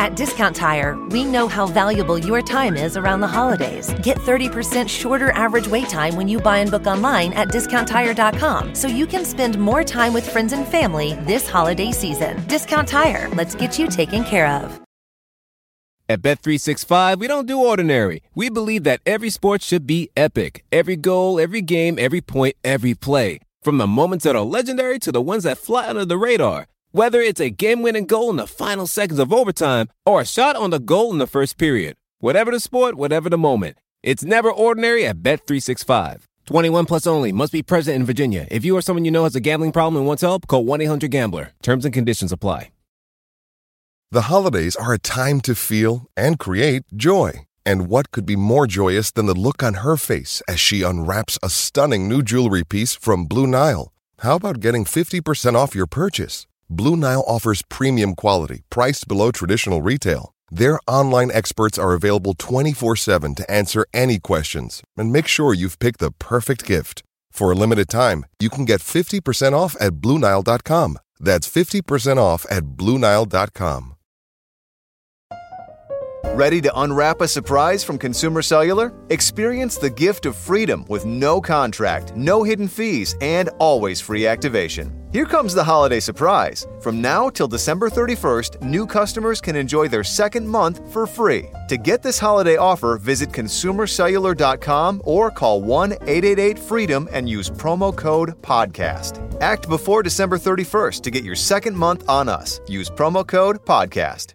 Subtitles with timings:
[0.00, 3.92] At Discount Tire, we know how valuable your time is around the holidays.
[4.00, 8.88] Get 30% shorter average wait time when you buy and book online at discounttire.com so
[8.88, 12.42] you can spend more time with friends and family this holiday season.
[12.46, 14.80] Discount Tire, let's get you taken care of.
[16.08, 18.22] At Bet365, we don't do ordinary.
[18.34, 20.64] We believe that every sport should be epic.
[20.72, 23.38] Every goal, every game, every point, every play.
[23.60, 26.68] From the moments that are legendary to the ones that fly under the radar.
[26.92, 30.56] Whether it's a game winning goal in the final seconds of overtime or a shot
[30.56, 31.96] on the goal in the first period.
[32.18, 33.78] Whatever the sport, whatever the moment.
[34.02, 36.22] It's never ordinary at Bet365.
[36.46, 37.30] 21 plus only.
[37.30, 38.48] Must be present in Virginia.
[38.50, 40.80] If you or someone you know has a gambling problem and wants help, call 1
[40.80, 41.52] 800 Gambler.
[41.62, 42.72] Terms and conditions apply.
[44.10, 47.46] The holidays are a time to feel and create joy.
[47.64, 51.38] And what could be more joyous than the look on her face as she unwraps
[51.40, 53.92] a stunning new jewelry piece from Blue Nile?
[54.18, 56.48] How about getting 50% off your purchase?
[56.72, 60.36] Blue Nile offers premium quality, priced below traditional retail.
[60.52, 65.80] Their online experts are available 24 7 to answer any questions and make sure you've
[65.80, 67.02] picked the perfect gift.
[67.32, 70.98] For a limited time, you can get 50% off at BlueNile.com.
[71.18, 73.94] That's 50% off at BlueNile.com.
[76.34, 78.92] Ready to unwrap a surprise from Consumer Cellular?
[79.10, 84.99] Experience the gift of freedom with no contract, no hidden fees, and always free activation.
[85.12, 86.68] Here comes the holiday surprise.
[86.80, 91.50] From now till December 31st, new customers can enjoy their second month for free.
[91.68, 97.94] To get this holiday offer, visit consumercellular.com or call 1 888 freedom and use promo
[97.96, 99.40] code PODCAST.
[99.40, 102.60] Act before December 31st to get your second month on us.
[102.68, 104.34] Use promo code PODCAST.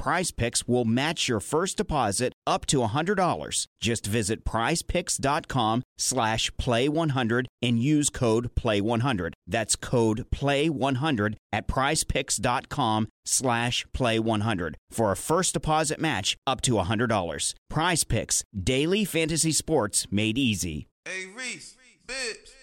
[0.00, 3.66] Prize Picks will match your first deposit up to $100.
[3.82, 9.32] Just visit prizepicks.com slash play100 and use code play100.
[9.46, 17.54] That's code play100 at prizepicks.com slash play100 for a first deposit match up to $100.
[17.68, 20.86] Prize Picks, daily fantasy sports made easy.
[21.04, 22.54] Hey, Reese, Bibs,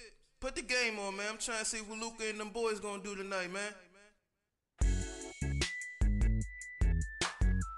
[0.42, 1.28] put the game on, man.
[1.34, 3.74] I'm trying to see what Luka and them boys gonna do tonight, man.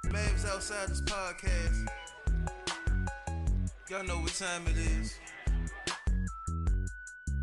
[0.09, 1.87] Mavs Outsiders podcast.
[3.89, 5.19] Y'all know what time it is.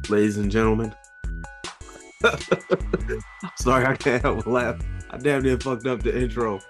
[0.09, 0.95] ladies and gentlemen.
[3.57, 4.77] Sorry, I can't help but laugh.
[5.11, 6.61] I damn near fucked up the intro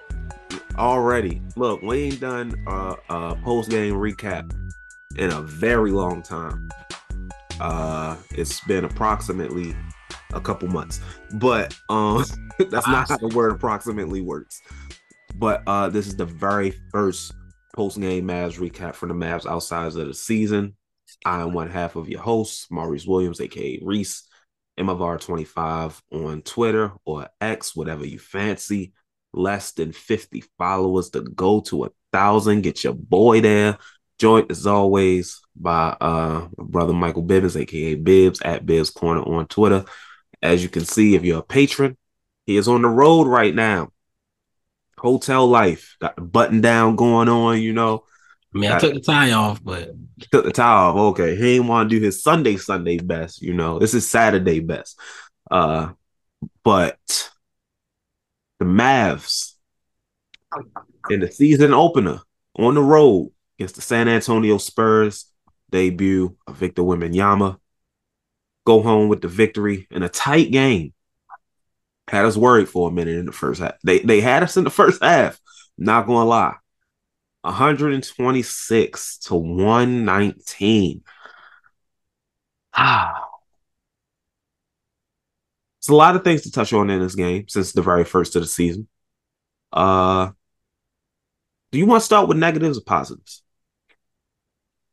[0.77, 1.43] already.
[1.57, 4.53] Look, we ain't done uh, a post game recap
[5.17, 6.69] in a very long time.
[7.61, 9.75] Uh, it's been approximately
[10.35, 11.01] a couple months,
[11.35, 12.25] but um,
[12.71, 14.61] that's not how the word approximately works.
[15.39, 17.35] But uh, this is the very first
[17.75, 20.77] post game Mavs recap for the Mavs outside of the season.
[21.27, 24.27] I am one half of your host, Maurice Williams, aka Reese,
[24.79, 28.93] MFR25 on Twitter or X, whatever you fancy.
[29.35, 32.63] Less than 50 followers to go to a thousand.
[32.63, 33.77] Get your boy there.
[34.19, 39.85] Joined as always by uh brother Michael Bibbins, aka Bibs at Bibs Corner on Twitter.
[40.41, 41.99] As you can see, if you're a patron,
[42.47, 43.91] he is on the road right now.
[45.07, 48.03] Hotel life, got the button down going on, you know.
[48.53, 49.91] I mean, I took the tie off, but
[50.33, 50.97] took the tie off.
[50.97, 53.41] Okay, he didn't want to do his Sunday Sunday best.
[53.41, 54.99] You know, this is Saturday best.
[55.49, 55.93] Uh,
[56.65, 57.31] but
[58.59, 59.53] the Mavs
[61.09, 62.21] in the season opener
[62.59, 65.27] on the road against the San Antonio Spurs
[65.71, 67.59] debut of Victor Wembanyama.
[68.67, 70.93] Go home with the victory in a tight game.
[72.09, 73.75] Had us worried for a minute in the first half.
[73.83, 75.41] They they had us in the first half.
[75.77, 76.55] Not gonna lie.
[77.43, 81.03] 126 to 119.
[82.73, 83.23] Ah.
[85.79, 88.37] It's a lot of things to touch on in this game since the very first
[88.37, 88.89] of the season.
[89.73, 90.31] Uh
[91.73, 93.43] do you want to start with negatives or positives?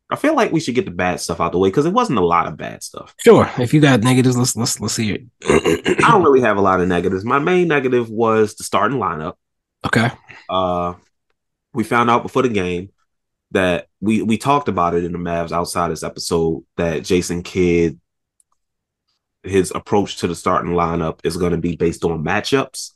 [0.09, 2.19] I feel like we should get the bad stuff out the way because it wasn't
[2.19, 3.15] a lot of bad stuff.
[3.19, 3.49] Sure.
[3.57, 6.03] If you got negatives, let's let's let's hear it.
[6.03, 7.25] I don't really have a lot of negatives.
[7.25, 9.35] My main negative was the starting lineup.
[9.85, 10.11] Okay.
[10.49, 10.93] Uh
[11.73, 12.89] we found out before the game
[13.51, 17.99] that we we talked about it in the Mavs Outsiders episode that Jason Kidd
[19.43, 22.91] his approach to the starting lineup is going to be based on matchups.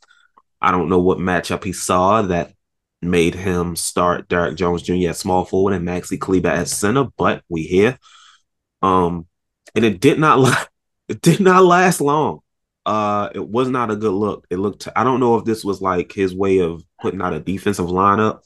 [0.60, 2.52] I don't know what matchup he saw that
[3.00, 5.10] made him start Derrick Jones Jr.
[5.10, 7.98] at small forward and Maxi Kleber at center, but we here.
[8.82, 9.26] Um,
[9.74, 10.64] and it did not la-
[11.08, 12.40] it did not last long.
[12.84, 14.46] Uh, it was not a good look.
[14.50, 14.88] It looked.
[14.96, 18.40] I don't know if this was like his way of putting out a defensive lineup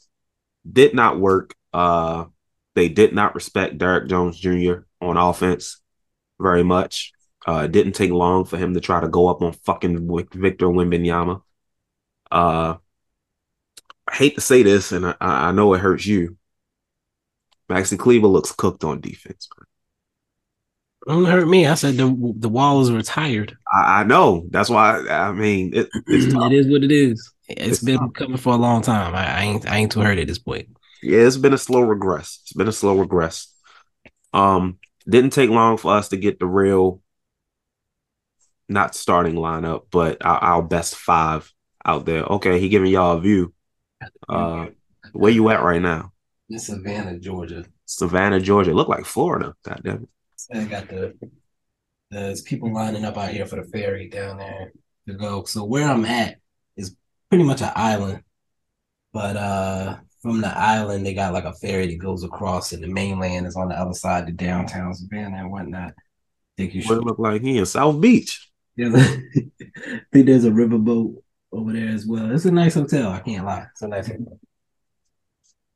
[0.70, 1.54] did not work.
[1.72, 2.26] Uh,
[2.74, 4.84] they did not respect Derrick Jones Jr.
[5.00, 5.80] on offense
[6.40, 7.12] very much.
[7.46, 10.66] Uh, it didn't take long for him to try to go up on fucking Victor
[10.66, 11.42] Wembanyama.
[12.30, 12.76] Uh,
[14.12, 16.36] I hate to say this, and I, I know it hurts you.
[17.70, 19.48] Maxi Kleber looks cooked on defense.
[21.06, 21.66] Don't hurt me.
[21.66, 23.56] I said the the wall is retired.
[23.72, 24.46] I, I know.
[24.50, 25.00] That's why.
[25.08, 27.32] I mean, it, it is what it is.
[27.48, 28.12] It's, it's been tough.
[28.12, 29.14] coming for a long time.
[29.14, 30.68] I, I, ain't I ain't too hurt at this point.
[31.02, 32.40] Yeah, it's been a slow regress.
[32.42, 33.52] It's been a slow regress.
[34.32, 34.78] Um,
[35.08, 37.00] didn't take long for us to get the real,
[38.68, 41.50] not starting lineup, but our, our best five
[41.84, 42.22] out there.
[42.22, 43.52] Okay, he giving y'all a view.
[44.28, 44.66] Uh,
[45.12, 46.12] where you at right now?
[46.48, 47.64] In Savannah, Georgia.
[47.86, 48.74] Savannah, Georgia.
[48.74, 49.54] Look like Florida.
[49.64, 50.08] God damn it.
[50.54, 51.14] I got the
[52.10, 54.72] there's people lining up out here for the ferry down there
[55.08, 55.44] to go.
[55.44, 56.36] So where I'm at
[56.76, 56.94] is
[57.30, 58.22] pretty much an island.
[59.12, 62.88] But uh from the island they got like a ferry that goes across and the
[62.88, 65.90] mainland is on the other side of downtown Savannah and whatnot.
[65.90, 65.92] I
[66.56, 68.50] think you should look like he in South Beach.
[68.76, 71.21] Yeah, I think there's a riverboat
[71.52, 72.30] over there as well.
[72.32, 73.10] It's a nice hotel.
[73.10, 73.66] I can't lie.
[73.72, 74.38] It's a nice hotel.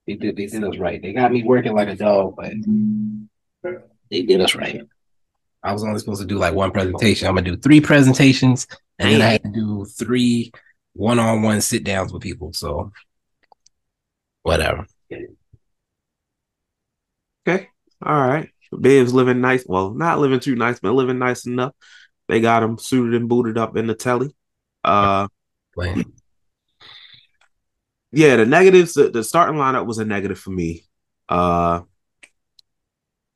[0.07, 1.03] They did, they did us right.
[1.03, 2.53] They got me working like a dog, but
[4.11, 4.83] they did us right.
[5.63, 7.27] I was only supposed to do like one presentation.
[7.27, 8.69] I'm gonna do three presentations,
[8.99, 10.53] and then I had to do three
[10.93, 12.53] one-on-one sit downs with people.
[12.53, 12.93] So
[14.43, 14.87] whatever.
[17.47, 17.69] Okay.
[18.01, 18.49] All right.
[18.81, 19.65] Bib's living nice.
[19.67, 21.75] Well, not living too nice, but living nice enough.
[22.29, 24.35] They got him suited and booted up in the telly.
[24.85, 25.27] Uh
[25.77, 26.13] playing.
[28.11, 28.95] Yeah, the negatives.
[28.95, 30.85] The, the starting lineup was a negative for me.
[31.29, 31.83] Uh,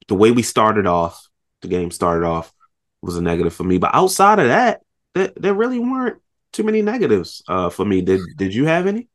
[0.08, 1.28] the way we started off,
[1.60, 2.52] the game started off,
[3.02, 3.78] was a negative for me.
[3.78, 4.80] But outside of that,
[5.14, 6.20] there, there really weren't
[6.52, 8.00] too many negatives uh, for me.
[8.00, 9.08] Did Did you have any?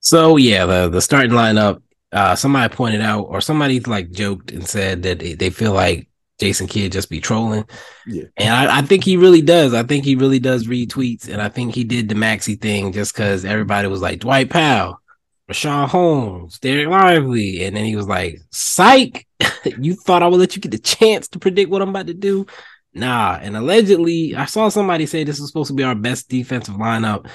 [0.00, 1.80] So yeah, the the starting lineup.
[2.10, 6.08] Uh, somebody pointed out, or somebody like joked and said that they, they feel like
[6.42, 7.64] Jason Kidd just be trolling.
[8.04, 8.24] Yeah.
[8.36, 9.74] And I, I, think he really does.
[9.74, 11.28] I think he really does read tweets.
[11.28, 15.00] And I think he did the Maxi thing just because everybody was like, Dwight Powell,
[15.48, 17.64] Richaun Holmes, Dereck Lively.
[17.64, 19.24] And then he was like, Psych,
[19.78, 22.14] you thought I would let you get the chance to predict what I'm about to
[22.14, 22.46] do?
[22.92, 23.38] Nah.
[23.40, 27.28] And allegedly, I saw somebody say this was supposed to be our best defensive lineup.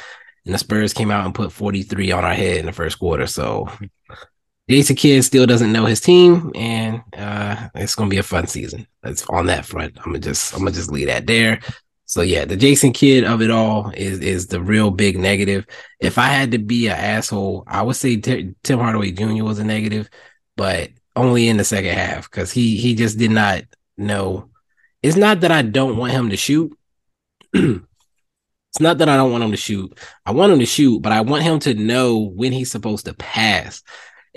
[0.44, 3.26] And the Spurs came out and put 43 on our head in the first quarter.
[3.26, 3.70] So
[4.70, 8.86] Jason Kidd still doesn't know his team, and uh, it's gonna be a fun season.
[9.02, 9.98] That's on that front.
[9.98, 11.60] I'm gonna just I'm gonna just leave that there.
[12.06, 15.66] So yeah, the Jason Kidd of it all is is the real big negative.
[16.00, 19.44] If I had to be an asshole, I would say T- Tim Hardaway Jr.
[19.44, 20.10] was a negative,
[20.58, 23.64] but only in the second half because he he just did not
[23.98, 24.50] know.
[25.02, 26.78] It's not that I don't want him to shoot.
[27.54, 29.98] it's not that I don't want him to shoot.
[30.26, 33.14] I want him to shoot, but I want him to know when he's supposed to
[33.14, 33.82] pass.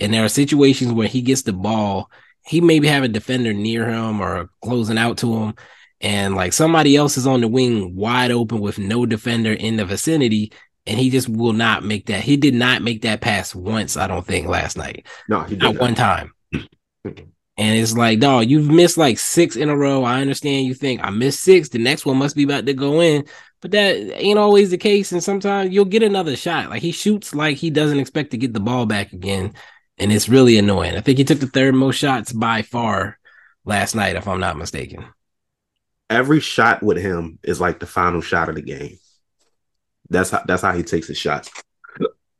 [0.00, 2.10] And there are situations where he gets the ball,
[2.46, 5.54] he maybe have a defender near him or closing out to him,
[6.00, 9.84] and like somebody else is on the wing wide open with no defender in the
[9.84, 10.52] vicinity,
[10.86, 12.22] and he just will not make that.
[12.22, 15.06] He did not make that pass once, I don't think, last night.
[15.28, 16.32] No, he did not one time.
[17.60, 20.02] And it's like, dog, you've missed like six in a row.
[20.02, 21.68] I understand you think I missed six.
[21.68, 23.26] The next one must be about to go in.
[23.60, 25.12] But that ain't always the case.
[25.12, 26.70] And sometimes you'll get another shot.
[26.70, 29.52] Like he shoots like he doesn't expect to get the ball back again
[30.00, 30.96] and it's really annoying.
[30.96, 33.18] I think he took the third most shots by far
[33.64, 35.04] last night, if I'm not mistaken.
[36.08, 38.98] Every shot with him is like the final shot of the game.
[40.08, 41.50] That's how that's how he takes his shots.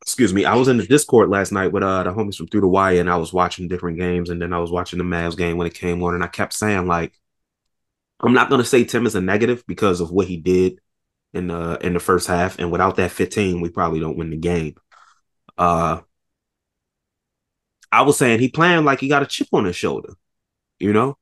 [0.02, 0.44] Excuse me.
[0.44, 2.98] I was in the Discord last night with uh the homies from Through the Wire,
[2.98, 5.68] and I was watching different games, and then I was watching the Mavs game when
[5.68, 7.12] it came on, and I kept saying like,
[8.18, 10.80] I'm not gonna say Tim is a negative because of what he did
[11.32, 14.36] in the in the first half, and without that 15, we probably don't win the
[14.36, 14.74] game.
[15.56, 16.00] Uh,
[17.92, 20.14] I was saying he playing like he got a chip on his shoulder,
[20.78, 21.16] you know.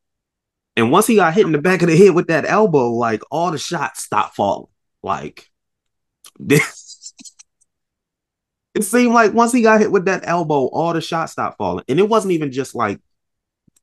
[0.77, 3.23] And once he got hit in the back of the head with that elbow, like
[3.31, 4.69] all the shots stopped falling.
[5.03, 5.51] Like
[6.39, 7.15] this,
[8.75, 11.85] it seemed like once he got hit with that elbow, all the shots stopped falling.
[11.89, 13.01] And it wasn't even just like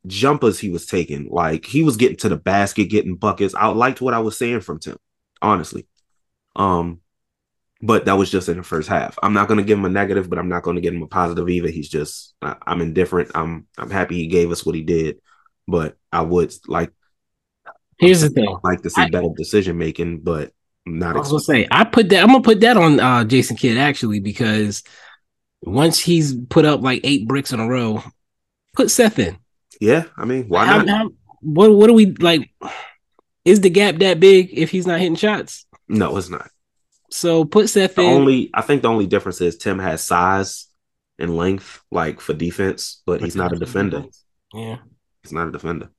[0.08, 1.28] jumpers he was taking.
[1.30, 3.56] Like he was getting to the basket, getting buckets.
[3.56, 4.98] I liked what I was saying from Tim,
[5.42, 5.88] honestly.
[6.56, 7.02] Um,
[7.86, 9.18] but that was just in the first half.
[9.22, 11.04] I'm not going to give him a negative, but I'm not going to give him
[11.04, 11.70] a positive either.
[11.70, 13.32] He's just I, I'm indifferent.
[13.36, 15.20] I'm I'm happy he gave us what he did,
[15.68, 16.92] but I would like.
[18.00, 20.52] Here's the thing: like to see I, better decision making, but
[20.86, 21.16] not.
[21.16, 22.24] I was gonna say I put that.
[22.24, 24.84] I'm gonna put that on uh, Jason Kidd actually because
[25.62, 28.04] once he's put up like eight bricks in a row,
[28.74, 29.38] put Seth in.
[29.80, 30.90] Yeah, I mean, why not?
[30.90, 31.10] How, how,
[31.42, 32.50] what what are we like?
[33.44, 35.66] Is the gap that big if he's not hitting shots?
[35.88, 36.50] No, it's not.
[37.10, 38.08] So put Seth the in.
[38.08, 40.68] Only I think the only difference is Tim has size
[41.20, 44.06] and length, like for defense, but he's not a defender.
[44.54, 44.78] Yeah,
[45.24, 45.90] he's not a defender.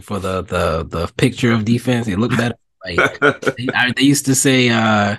[0.00, 2.54] For the the the picture of defense, it looked better.
[2.82, 5.16] Like they, they, used to say, uh,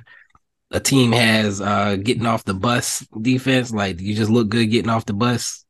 [0.71, 3.71] a team has uh getting off the bus defense.
[3.71, 5.63] Like you just look good getting off the bus.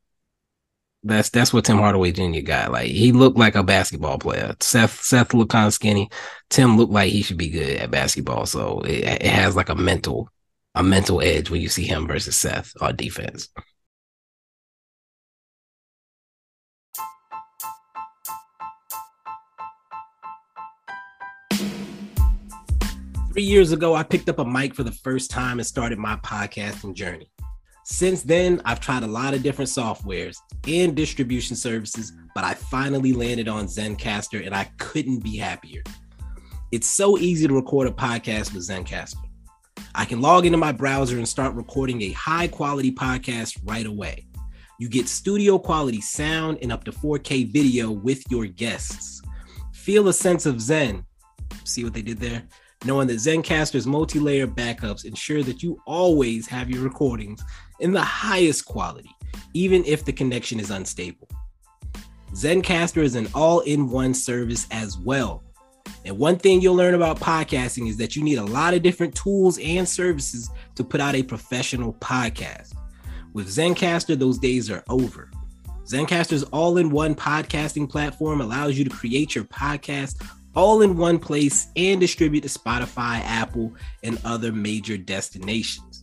[1.03, 2.41] That's that's what Tim Hardaway Jr.
[2.41, 2.71] got.
[2.71, 4.55] Like he looked like a basketball player.
[4.59, 6.09] Seth Seth looked kind of skinny.
[6.49, 8.45] Tim looked like he should be good at basketball.
[8.45, 10.29] So it, it has like a mental
[10.75, 13.49] a mental edge when you see him versus Seth on defense.
[23.33, 26.17] Three years ago, I picked up a mic for the first time and started my
[26.17, 27.31] podcasting journey.
[27.91, 33.11] Since then, I've tried a lot of different softwares and distribution services, but I finally
[33.11, 35.83] landed on Zencastr and I couldn't be happier.
[36.71, 39.17] It's so easy to record a podcast with Zencastr.
[39.93, 44.25] I can log into my browser and start recording a high quality podcast right away.
[44.79, 49.21] You get studio quality sound and up to 4K video with your guests.
[49.73, 51.05] Feel a sense of Zen.
[51.65, 52.43] See what they did there?
[52.85, 57.43] knowing that Zencastr's multi-layer backups ensure that you always have your recordings
[57.81, 59.11] in the highest quality,
[59.53, 61.27] even if the connection is unstable.
[62.33, 65.43] Zencastr is an all-in-one service as well.
[66.05, 69.13] And one thing you'll learn about podcasting is that you need a lot of different
[69.13, 72.73] tools and services to put out a professional podcast.
[73.33, 75.29] With Zencastr, those days are over.
[75.85, 81.17] Zencastr's all in one podcasting platform allows you to create your podcast all in one
[81.17, 83.73] place and distribute to Spotify, Apple,
[84.03, 86.00] and other major destinations.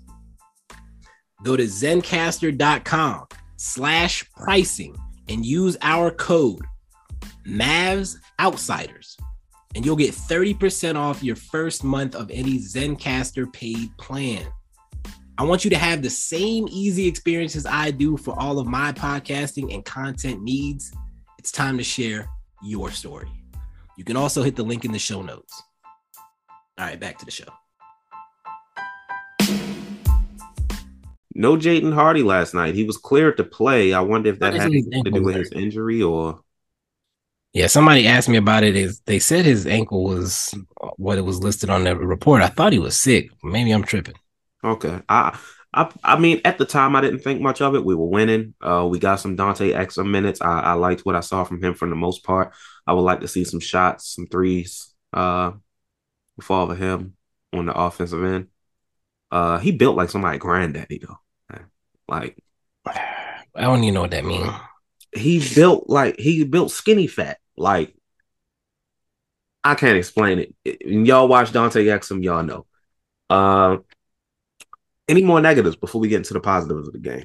[1.42, 3.26] Go to zencastr.com
[3.56, 4.96] slash pricing
[5.28, 6.62] and use our code
[7.46, 9.16] Mavs Outsiders,
[9.74, 14.46] and you'll get 30% off your first month of any Zencastr paid plan.
[15.38, 18.92] I want you to have the same easy experiences I do for all of my
[18.92, 20.92] podcasting and content needs.
[21.38, 22.28] It's time to share
[22.62, 23.30] your story.
[23.96, 25.62] You can also hit the link in the show notes.
[26.78, 27.48] All right, back to the show.
[31.38, 32.74] No Jaden Hardy last night.
[32.74, 33.92] He was cleared to play.
[33.92, 36.40] I wonder if that had to do with his injury or.
[37.52, 38.74] Yeah, somebody asked me about it.
[38.74, 40.52] Is they said his ankle was
[40.96, 42.42] what it was listed on the report.
[42.42, 43.30] I thought he was sick.
[43.44, 44.16] Maybe I'm tripping.
[44.64, 45.38] Okay, I
[45.72, 47.84] I I mean at the time I didn't think much of it.
[47.84, 48.54] We were winning.
[48.60, 50.42] Uh, we got some Dante Exum minutes.
[50.42, 52.52] I, I liked what I saw from him for the most part.
[52.84, 55.52] I would like to see some shots, some threes, uh,
[56.40, 57.14] fall for him
[57.52, 58.48] on the offensive end.
[59.30, 61.18] Uh, he built like somebody granddaddy though.
[62.08, 62.36] Like,
[62.86, 64.50] I don't even know what that means.
[65.12, 67.38] He built like he built skinny fat.
[67.56, 67.94] Like,
[69.64, 70.80] I can't explain it.
[70.86, 72.66] y'all watch Dante Exum, y'all know.
[73.28, 73.78] Uh,
[75.08, 77.24] any more negatives before we get into the positives of the game?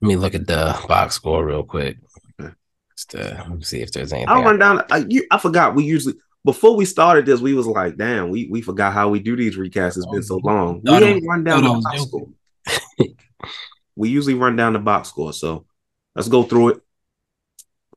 [0.00, 1.98] Let me look at the box score real quick.
[2.96, 4.28] Just to see if there's anything.
[4.28, 4.84] I'll run down.
[4.90, 5.74] I, you, I forgot.
[5.74, 6.14] We usually
[6.44, 9.56] before we started this, we was like, "Damn, we we forgot how we do these
[9.56, 9.96] recasts.
[9.96, 10.80] It's been so long.
[10.84, 12.28] No, we ain't run down no, the box score.
[13.96, 15.32] we usually run down the box score.
[15.32, 15.66] So
[16.14, 16.80] let's go through it.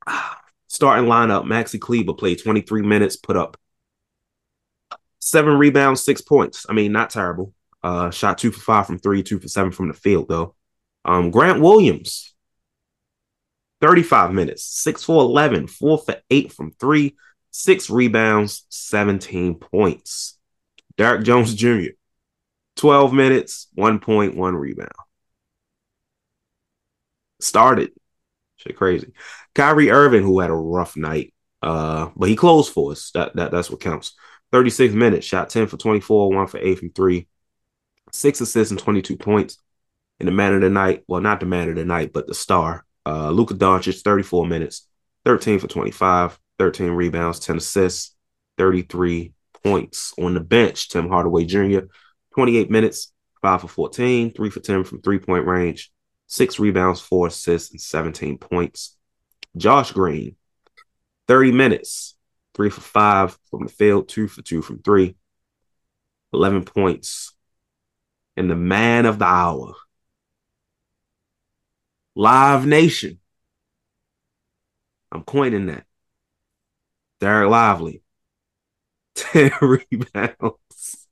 [0.67, 3.57] Starting lineup: Maxi Kleber played 23 minutes, put up
[5.19, 6.65] seven rebounds, six points.
[6.69, 7.53] I mean, not terrible.
[7.83, 10.55] Uh, shot two for five from three, two for seven from the field though.
[11.05, 12.33] Um, Grant Williams
[13.81, 17.15] 35 minutes, 6 for 11, 4 for 8 from 3,
[17.51, 20.37] 6 rebounds, 17 points.
[20.97, 21.91] Derrick Jones Jr.,
[22.75, 24.91] 12 minutes, 1.1 rebound.
[27.39, 27.91] Started.
[28.57, 29.11] Shit crazy.
[29.53, 33.11] Kyrie Irving, who had a rough night, uh, but he closed for us.
[33.11, 34.13] That, that That's what counts.
[34.51, 37.27] 36 minutes, shot 10 for 24, 1 for 8 from 3,
[38.11, 39.57] 6 assists and 22 points.
[40.19, 42.33] In the man of the night, well, not the man of the night, but the
[42.33, 44.87] star, uh, Luka Doncic, 34 minutes,
[45.25, 48.15] 13 for 25, 13 rebounds, 10 assists,
[48.57, 50.13] 33 points.
[50.17, 51.81] On the bench, Tim Hardaway Jr.,
[52.33, 55.91] 28 minutes, 5 for 14, 3 for 10 from three point range,
[56.27, 58.95] 6 rebounds, 4 assists, and 17 points.
[59.55, 60.35] Josh Green,
[61.27, 62.15] 30 minutes,
[62.53, 65.15] 3 for 5 from the field, 2 for 2 from 3,
[66.33, 67.33] 11 points.
[68.35, 69.73] And the man of the hour,
[72.13, 73.19] Live Nation.
[75.11, 75.85] I'm coining that.
[77.21, 78.03] Dereck Lively,
[79.15, 81.07] 10 rebounds,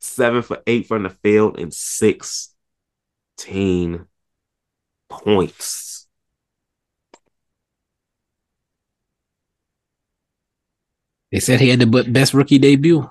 [0.00, 4.06] 7 for 8 from the field, and 16
[5.08, 6.06] points.
[11.32, 13.10] They said he had the best rookie debut.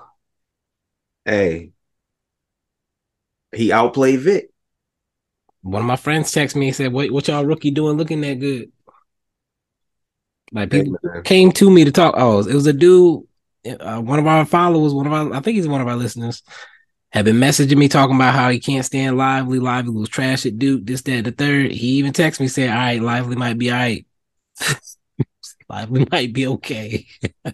[1.24, 1.72] Hey,
[3.54, 4.50] he outplayed Vic.
[5.62, 7.96] One of my friends texted me and said, "What what y'all rookie doing?
[7.96, 8.72] Looking that good?"
[10.52, 12.14] Like people hey, came to me to talk.
[12.16, 13.24] Oh, it was a dude,
[13.80, 16.42] uh, one of our followers, one of our, I think he's one of our listeners,
[17.14, 19.60] had been messaging me talking about how he can't stand Lively.
[19.60, 20.84] Lively was trash at Duke.
[20.84, 21.70] This, that, the third.
[21.70, 24.04] He even texted me saying, "All right, Lively might be all right.
[25.68, 27.06] Lively might be okay."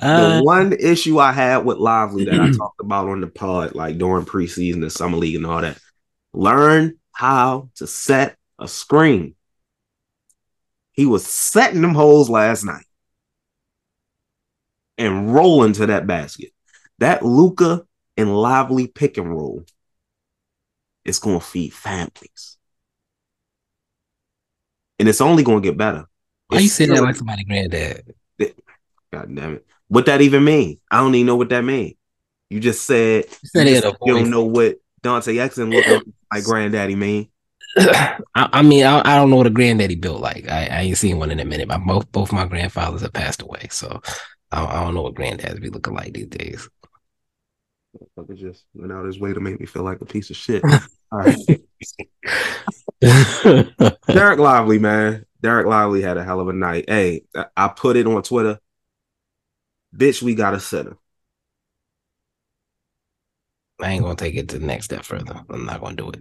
[0.00, 3.74] Uh, the one issue I had with Lively that I talked about on the pod,
[3.74, 5.78] like during preseason and summer league and all that,
[6.32, 9.34] learn how to set a screen.
[10.92, 12.86] He was setting them holes last night
[14.96, 16.52] and rolling to that basket.
[16.98, 19.64] That Luka and Lively pick and roll
[21.04, 22.58] is going to feed families.
[24.98, 26.06] And it's only going to get better.
[26.48, 28.14] Why you say that like somebody granddad?
[29.12, 29.66] God damn it.
[29.88, 30.80] What that even mean?
[30.90, 31.94] I don't even know what that mean.
[32.50, 36.44] You just said you, said you, just, you don't know what Dante Exum looked like
[36.44, 37.28] granddaddy mean.
[37.78, 40.48] I, I, mean, I, I, don't know what a granddaddy built like.
[40.48, 41.68] I, I ain't seen one in a minute.
[41.68, 44.00] My both both my grandfathers have passed away, so
[44.50, 46.68] I, I don't know what granddads be looking like these days.
[48.18, 50.62] Fucker just went out his way to make me feel like a piece of shit.
[51.12, 51.36] All right,
[53.02, 55.26] Dereck Lively, man.
[55.42, 56.86] Dereck Lively had a hell of a night.
[56.88, 57.24] Hey,
[57.56, 58.58] I put it on Twitter
[59.94, 60.96] bitch, we got a center.
[63.80, 65.42] I ain't gonna take it to the next step further.
[65.50, 66.20] I'm not gonna do it.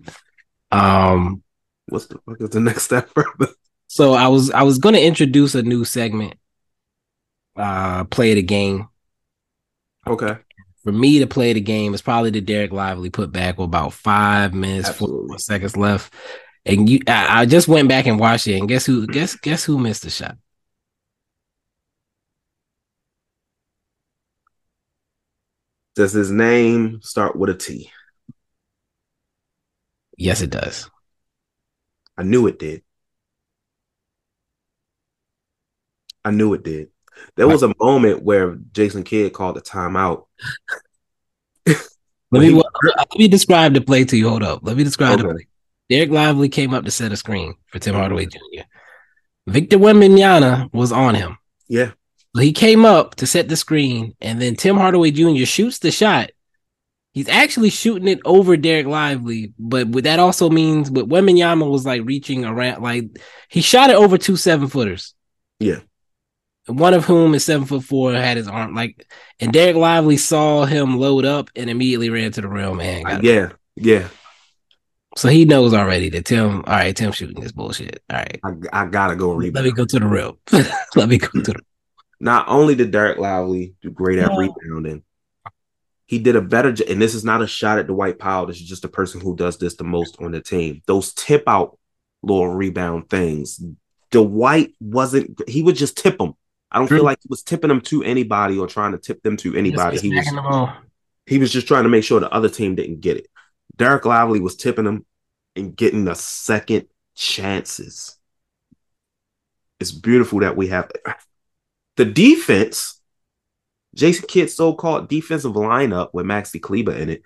[0.71, 1.43] Um,
[1.88, 3.53] what's the fuck is the next step further?
[3.88, 6.36] So I was I was gonna introduce a new segment.
[7.55, 8.88] Uh, play the game.
[10.07, 10.38] Okay.
[10.83, 13.93] For me to play the game, it's probably the Dereck Lively put back with about
[13.93, 15.27] five minutes, Absolutely.
[15.27, 16.13] four seconds left.
[16.65, 19.05] And you, I, I just went back and watched it, and guess who?
[19.07, 20.37] Guess guess who missed the shot?
[25.95, 27.91] Does his name start with a T?
[30.17, 30.89] Yes, it does.
[32.17, 32.83] I knew it did.
[36.23, 36.89] I knew it did.
[37.36, 40.26] There was a moment where Jason Kidd called a timeout.
[41.65, 41.78] let
[42.32, 44.30] me let me describe the play to you.
[44.30, 44.60] Hold up.
[44.63, 45.28] Let me describe okay.
[45.28, 45.47] the play.
[45.89, 48.63] Dereck Lively came up to set a screen for Tim Hardaway Jr.
[49.47, 51.38] Victor Wembanyama was on him.
[51.67, 51.91] Yeah
[52.39, 55.45] he came up to set the screen, and then Tim Hardaway Jr.
[55.45, 56.32] shoots the shot.
[57.13, 62.04] He's actually shooting it over Dereck Lively, but that also means but Wembanyama was like
[62.06, 63.19] reaching around, like
[63.50, 65.13] he shot it over two seven footers.
[65.60, 65.80] Yeah.
[66.71, 69.05] One of whom is seven foot four, had his arm like,
[69.39, 72.77] and Dereck Lively saw him load up and immediately ran to the rim.
[72.77, 74.07] Man, yeah, yeah.
[75.17, 76.57] So he knows already that Tim.
[76.57, 78.01] All right, Tim shooting this bullshit.
[78.10, 79.55] All right, I, I gotta go rebound.
[79.55, 80.38] Let me go to the rim.
[80.95, 81.62] Let me go to the.
[82.19, 85.03] Not only did Dereck Lively do great at rebounding,
[86.12, 86.88] he did a better job.
[86.89, 88.45] And this is not a shot at Dwight Powell.
[88.45, 90.81] This is just a person who does this the most on the team.
[90.86, 91.79] Those tip out
[92.21, 93.63] little rebound things.
[94.12, 96.34] Dwight wasn't, he would just tip them.
[96.71, 96.97] I don't True.
[96.97, 99.99] feel like he was tipping them to anybody or trying to tip them to anybody.
[99.99, 100.69] He was,
[101.25, 103.27] he was just trying to make sure the other team didn't get it.
[103.77, 105.05] Dereck Lively was tipping them
[105.55, 108.17] and getting the second chances.
[109.79, 110.91] It's beautiful that we have
[111.97, 113.01] the defense,
[113.93, 117.23] Jason Kidd's so-called defensive lineup with Maxi Kleber in it,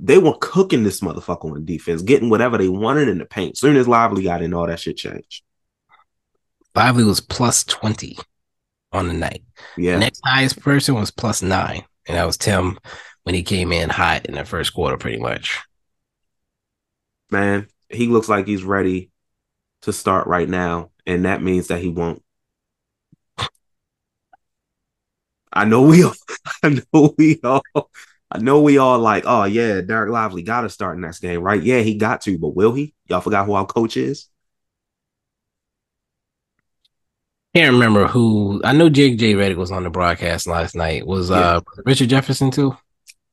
[0.00, 3.56] they were cooking this motherfucker on defense, getting whatever they wanted in the paint.
[3.56, 5.42] Soon as Lively got in, all that shit changed.
[6.76, 8.18] Lively was plus 20
[8.92, 9.42] on the night.
[9.78, 9.98] Yeah.
[9.98, 11.84] Next highest person was plus nine.
[12.06, 12.78] And that was Tim
[13.22, 15.58] when he came in hot in the first quarter, pretty much.
[17.30, 19.10] Man, he looks like he's ready
[19.82, 20.90] to start right now.
[21.06, 22.22] And that means that he won't.
[25.52, 26.12] I know we all,
[26.62, 27.62] I know we all,
[28.30, 31.62] I know we all like, oh yeah, Dereck Lively got to start next game, right?
[31.62, 32.94] Yeah, he got to, but will he?
[33.08, 34.28] Y'all forgot who our coach is?
[37.56, 38.60] Can't remember who.
[38.64, 39.32] I know Jake J.
[39.32, 41.06] Redick was on the broadcast last night.
[41.06, 41.36] Was yeah.
[41.36, 42.76] uh Richard Jefferson too?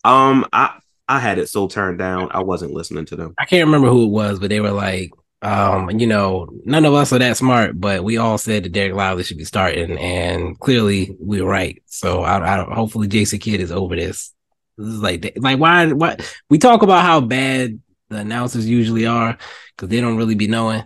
[0.06, 3.34] Um, I I had it so turned down, I wasn't listening to them.
[3.38, 6.94] I can't remember who it was, but they were like, um, you know, none of
[6.94, 10.58] us are that smart, but we all said that Dereck Lively should be starting, and
[10.58, 11.84] clearly we are right.
[11.88, 14.34] So I, I hopefully Jason Kidd is over this.
[14.78, 15.92] This is like, like why?
[15.92, 19.38] What we talk about how bad the announcers usually are
[19.76, 20.86] because they don't really be knowing.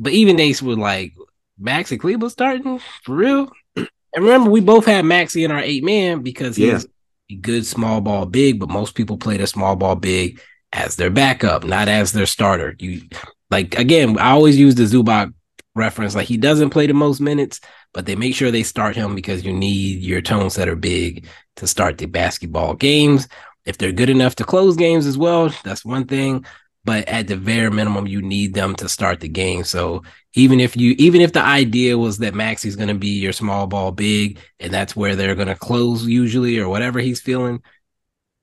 [0.00, 1.12] But even they were like,
[1.60, 3.50] Maxi Kleber starting for real.
[3.76, 6.84] And remember, we both had Maxi in our eight man because he's
[7.28, 7.36] yeah.
[7.36, 10.40] a good small ball big, but most people play the small ball big
[10.72, 12.76] as their backup, not as their starter.
[12.78, 13.02] You
[13.50, 15.32] like again, I always use the Zubac
[15.74, 16.14] reference.
[16.14, 17.60] Like he doesn't play the most minutes,
[17.92, 21.66] but they make sure they start him because you need your tone setter big to
[21.66, 23.28] start the basketball games.
[23.64, 26.44] If they're good enough to close games as well, that's one thing.
[26.86, 29.64] But at the very minimum, you need them to start the game.
[29.64, 33.32] So even if you, even if the idea was that Maxi's going to be your
[33.32, 37.60] small ball big, and that's where they're going to close usually, or whatever he's feeling,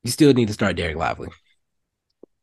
[0.04, 1.30] you still need to start Dereck Lively.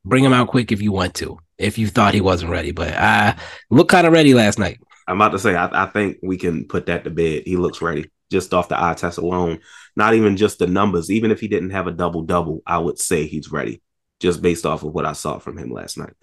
[0.03, 2.71] Bring him out quick if you want to if you thought he wasn't ready.
[2.71, 3.37] But I
[3.69, 4.79] looked kind of ready last night.
[5.07, 7.43] I'm about to say, I, I, think we can put that to bed.
[7.45, 9.59] He looks ready just off the eye test alone.
[9.95, 11.11] Not even just the numbers.
[11.11, 13.83] Even if he didn't have a double double, I would say he's ready
[14.21, 16.13] just based off of what I saw from him last night.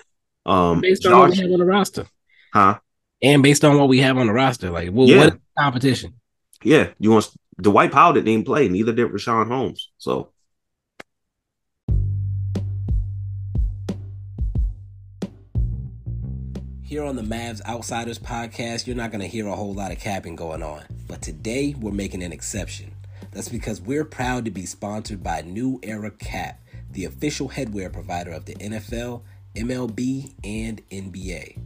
[0.46, 2.06] Um, based on what we have on the roster,
[2.52, 2.78] huh?
[3.20, 5.24] And based on what we have on the roster, like well, yeah.
[5.26, 6.14] what competition?
[6.62, 7.30] Yeah, you want
[7.60, 8.68] Dwight Powell didn't even play.
[8.68, 9.90] Neither did Richaun Holmes.
[9.98, 10.30] So
[16.88, 19.98] Here on the Mavs Outsiders podcast, you're not going to hear a whole lot of
[20.00, 20.84] capping going on.
[21.06, 22.92] But today, we're making an exception.
[23.30, 26.58] That's because we're proud to be sponsored by New Era Cap,
[26.92, 29.22] the official headwear provider of the NFL,
[29.54, 31.58] MLB, and NBA.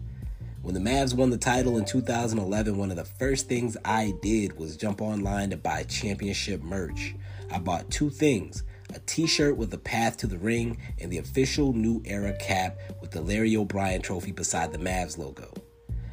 [0.62, 4.56] When the Mavs won the title in 2011, one of the first things I did
[4.56, 7.14] was jump online to buy championship merch.
[7.50, 8.62] I bought two things
[8.94, 12.78] a t shirt with the path to the ring, and the official New Era cap
[13.00, 15.52] with the Larry O'Brien trophy beside the Mavs logo.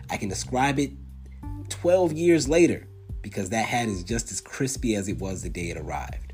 [0.10, 0.92] I can describe it
[1.70, 2.88] 12 years later
[3.22, 6.29] because that hat is just as crispy as it was the day it arrived.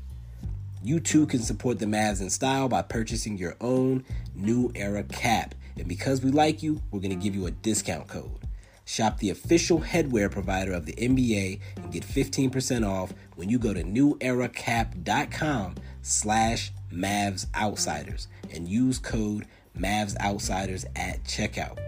[0.86, 4.04] You too can support the Mavs in style by purchasing your own
[4.36, 5.52] New Era cap.
[5.76, 8.38] And because we like you, we're going to give you a discount code.
[8.84, 13.74] Shop the official headwear provider of the NBA and get 15% off when you go
[13.74, 21.80] to neweracap.com slash Mavs Outsiders and use code Mavs Outsiders at checkout.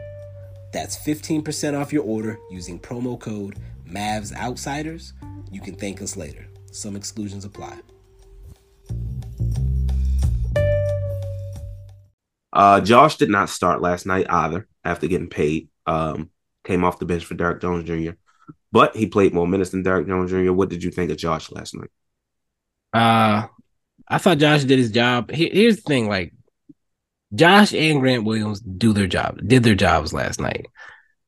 [0.73, 5.13] That's 15% off your order using promo code Mavs Outsiders.
[5.53, 6.49] You can thank us later.
[6.73, 7.79] Some exclusions apply.
[12.53, 15.69] Uh, Josh did not start last night either after getting paid.
[15.87, 16.31] Um,
[16.65, 18.13] came off the bench for Derrick Jones Jr.,
[18.73, 20.53] but he played more minutes than Derrick Jones Jr.
[20.53, 21.91] What did you think of Josh last night?
[22.93, 23.47] Uh,
[24.07, 25.31] I thought Josh did his job.
[25.31, 26.33] here's the thing: like
[27.35, 30.67] Josh and Grant Williams do their job, did their jobs last night.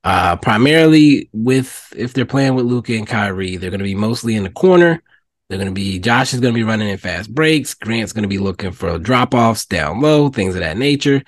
[0.02, 4.34] Uh, primarily with if they're playing with Luka and Kyrie, they're going to be mostly
[4.34, 5.02] in the corner.
[5.50, 7.74] They're going to be Josh is going to be running in fast breaks.
[7.74, 11.24] Grant's going to be looking for drop offs down low, things of that nature,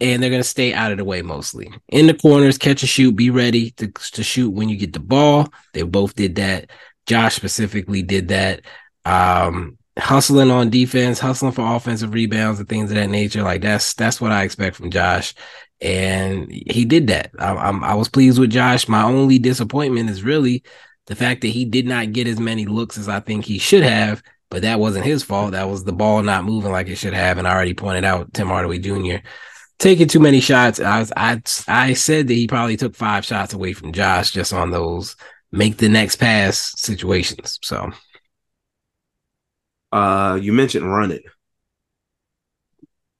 [0.00, 2.88] and they're going to stay out of the way mostly in the corners, catch a
[2.88, 5.48] shoot, be ready to to shoot when you get the ball.
[5.74, 6.70] They both did that.
[7.06, 8.62] Josh specifically did that.
[9.04, 13.44] Um, hustling on defense, hustling for offensive rebounds and things of that nature.
[13.44, 15.34] Like that's that's what I expect from Josh,
[15.80, 17.30] and he did that.
[17.38, 18.88] I, I'm I was pleased with Josh.
[18.88, 20.64] My only disappointment is really
[21.06, 23.82] the fact that he did not get as many looks as I think he should
[23.82, 24.22] have.
[24.50, 25.52] But that wasn't his fault.
[25.52, 27.38] That was the ball not moving like it should have.
[27.38, 29.26] And I already pointed out Tim Hardaway Jr.
[29.78, 30.78] taking too many shots.
[30.78, 34.52] I was I I said that he probably took five shots away from Josh just
[34.52, 35.16] on those
[35.52, 37.58] make the next pass situations.
[37.62, 37.92] So
[39.92, 41.22] uh, you mentioned running.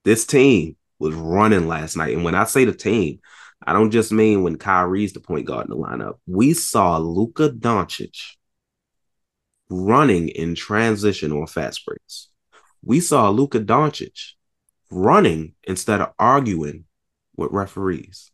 [0.05, 2.15] This team was running last night.
[2.15, 3.21] And when I say the team,
[3.67, 6.19] I don't just mean when Kyrie's the point guard in the lineup.
[6.27, 8.37] We saw Luka Doncic
[9.69, 12.29] running in transition on fast breaks.
[12.85, 14.33] We saw Luka Doncic
[14.91, 16.85] running instead of arguing
[17.37, 18.31] with referees.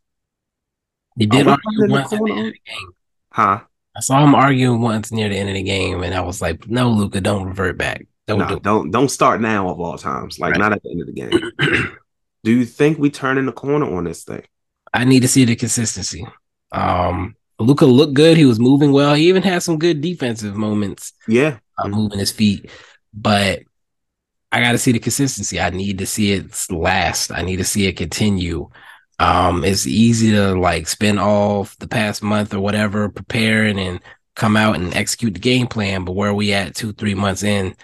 [1.19, 2.93] He did argue once at the end of the game.
[3.31, 3.61] Huh?
[3.97, 6.69] I saw him arguing once near the end of the game, and I was like,
[6.69, 8.07] "No, Luka, don't revert back.
[8.29, 10.39] Don't No, do don't, don't start now of all times.
[10.39, 10.61] Like Right.
[10.61, 11.89] not at the end of the game.
[12.45, 14.45] Do you think we turn in the corner on this thing?
[14.99, 16.27] I need to see the consistency.
[16.73, 18.37] Um, Luka looked good.
[18.37, 19.15] He was moving well.
[19.15, 21.59] He even had some good defensive moments, Yeah.
[21.79, 22.71] uh, moving his feet.
[23.15, 23.61] But
[24.53, 25.61] I got to see the consistency.
[25.61, 27.31] I need to see it last.
[27.31, 28.69] I need to see it continue.
[29.19, 34.01] Um, it's easy to like spend all the past month or whatever preparing and
[34.37, 36.05] come out and execute the game plan.
[36.05, 37.75] But where are we at two, three months in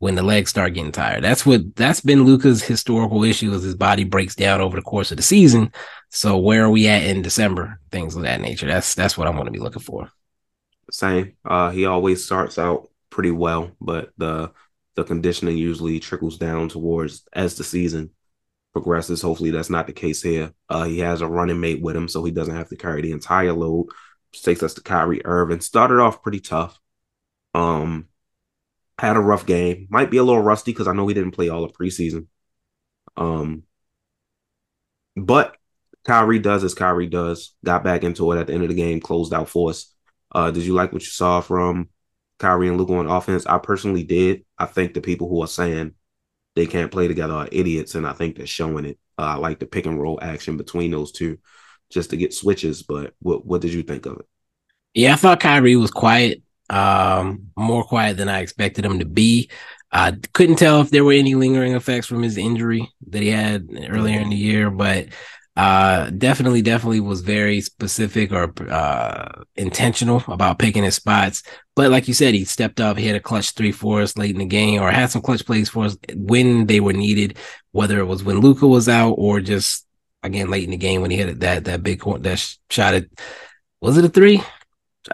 [0.00, 1.22] when the legs start getting tired?
[1.22, 5.10] That's what that's been Luka's historical issue is his body breaks down over the course
[5.12, 5.72] of the season.
[6.14, 7.80] So where are we at in December?
[7.90, 8.66] Things of that nature.
[8.66, 10.10] That's that's what I'm going to be looking for.
[10.90, 11.36] Same.
[11.42, 14.52] Uh, he always starts out pretty well, but the
[14.94, 18.10] the conditioning usually trickles down towards as the season
[18.74, 19.22] progresses.
[19.22, 20.52] Hopefully, that's not the case here.
[20.68, 23.12] Uh, he has a running mate with him, so he doesn't have to carry the
[23.12, 23.86] entire load.
[24.32, 25.60] Which takes us to Kyrie Irving.
[25.60, 26.78] Started off pretty tough.
[27.54, 28.08] Um,
[28.98, 29.86] had a rough game.
[29.88, 32.26] Might be a little rusty because I know he didn't play all of preseason.
[33.16, 33.62] Um,
[35.16, 35.56] but
[36.04, 37.54] Kyrie does as Kyrie does.
[37.64, 39.92] Got back into it at the end of the game, closed out for us.
[40.32, 41.88] Uh, did you like what you saw from
[42.38, 43.46] Kyrie and Luka on offense?
[43.46, 44.44] I personally did.
[44.58, 45.94] I think the people who are saying
[46.56, 48.98] they can't play together are idiots, and I think they're showing it.
[49.18, 51.38] Uh, I like the pick and roll action between those two
[51.90, 52.82] just to get switches.
[52.82, 54.26] But what what did you think of it?
[54.94, 59.50] Yeah, I thought Kyrie was quiet, um, more quiet than I expected him to be.
[59.90, 63.68] I couldn't tell if there were any lingering effects from his injury that he had
[63.90, 65.08] earlier in the year, but
[65.56, 71.42] uh, definitely, definitely was very specific or uh, intentional about picking his spots.
[71.76, 74.30] But like you said, he stepped up, he had a clutch three for us late
[74.30, 77.38] in the game, or had some clutch plays for us when they were needed,
[77.72, 79.86] whether it was when Luka was out or just
[80.22, 83.06] again late in the game when he hit that that big that shot at
[83.80, 84.42] was it a three?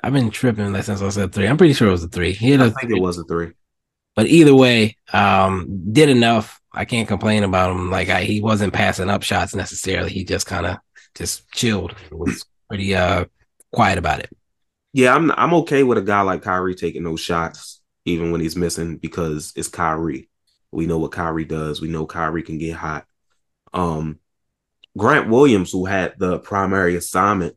[0.02, 1.46] I've been tripping like since I said three.
[1.46, 2.32] I'm pretty sure it was a three.
[2.32, 3.52] He I a think it was a three.
[4.14, 6.60] but either way, um, did enough.
[6.72, 7.90] I can't complain about him.
[7.90, 10.10] Like I, he wasn't passing up shots necessarily.
[10.10, 10.78] He just kind of
[11.14, 11.94] just chilled.
[12.10, 13.24] Was pretty uh
[13.72, 14.30] quiet about it.
[14.92, 18.56] Yeah, I'm I'm okay with a guy like Kyrie taking those shots, even when he's
[18.56, 20.28] missing, because it's Kyrie.
[20.70, 21.80] We know what Kyrie does.
[21.80, 23.06] We know Kyrie can get hot.
[23.72, 24.18] Um,
[24.96, 27.56] Grant Williams, who had the primary assignment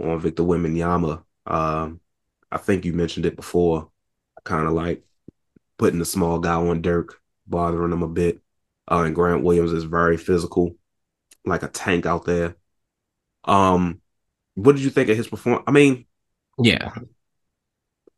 [0.00, 2.00] on Victor Wembanyama, um,
[2.50, 3.90] I think you mentioned it before,
[4.44, 5.04] kind of like
[5.78, 8.40] putting the small guy on Dirk, bothering him a bit.
[8.90, 10.76] Uh, and Grant Williams is very physical,
[11.44, 12.56] like a tank out there.
[13.44, 14.02] Um,
[14.54, 15.64] what did you think of his performance?
[15.66, 16.06] I mean,
[16.58, 16.92] Yeah,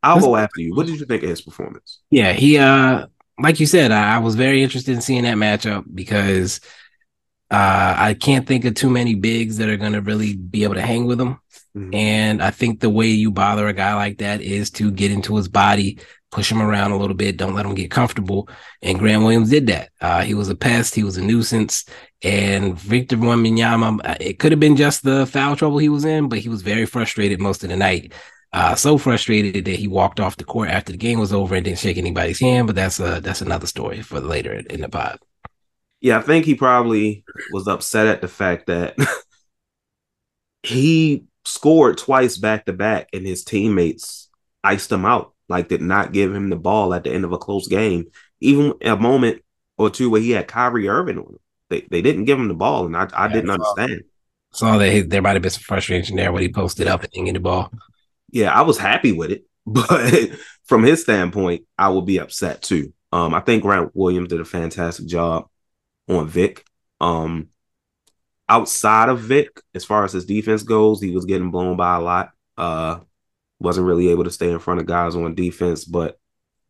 [0.03, 0.75] I'll go after you.
[0.75, 1.99] What did you think of his performance?
[2.09, 2.33] yeah.
[2.33, 3.07] He uh,
[3.39, 6.59] like you said, I, I was very interested in seeing that matchup because
[7.51, 10.75] uh, I can't think of too many bigs that are going to really be able
[10.75, 11.39] to hang with him.
[11.75, 11.93] Mhm.
[11.93, 15.35] And I think the way you bother a guy like that is to get into
[15.37, 15.99] his body,
[16.31, 18.49] push him around a little bit, don't let him get comfortable.
[18.81, 19.89] And Grant Williams did that.
[19.99, 21.85] Uh, he was a pest, he was a nuisance.
[22.21, 26.29] And Victor Wembanyama, uh, it could have been just the foul trouble he was in,
[26.29, 28.13] but he was very frustrated most of the night.
[28.51, 31.65] Uh, so frustrated that he walked off the court after the game was over and
[31.65, 32.65] didn't shake anybody's hand.
[32.65, 35.19] But that's uh that's another story for later in the pod.
[36.01, 38.95] Yeah, I think he probably was upset at the fact that
[40.63, 44.29] he scored twice back to back and his teammates
[44.63, 47.37] iced him out, like did not give him the ball at the end of a
[47.37, 48.05] close game.
[48.41, 49.41] Even a moment
[49.77, 51.39] or two where he had Kyrie Irving on him.
[51.69, 54.03] They, they didn't give him the ball, and I, I Yeah, didn't understand.
[54.51, 57.11] Saw that he, there might have been some frustration there when he posted up and
[57.11, 57.71] didn't get the ball.
[58.31, 60.31] yeah, I was happy with it, but
[60.65, 62.93] from his standpoint, I would be upset too.
[63.11, 65.47] Um, I think Grant Williams did a fantastic job
[66.09, 66.65] on Vic.
[67.01, 67.49] Um,
[68.49, 72.01] outside of Vic, as far as his defense goes, he was getting blown by a
[72.01, 72.31] lot.
[72.57, 72.99] Uh,
[73.59, 76.17] wasn't really able to stay in front of guys on defense, but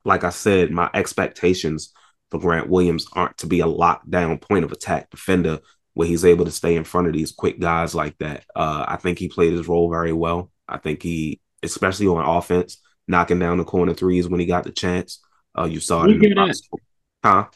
[0.05, 1.93] like I said, my expectations
[2.31, 5.59] for Grant Williams aren't to be a lockdown point of attack defender
[5.93, 8.45] where he's able to stay in front of these quick guys like that.
[8.55, 10.51] Uh, I think he played his role very well.
[10.67, 14.71] I think he, especially on offense, knocking down the corner threes when he got the
[14.71, 15.19] chance.
[15.57, 16.61] Uh, you saw it You in the box.
[17.23, 17.47] Huh?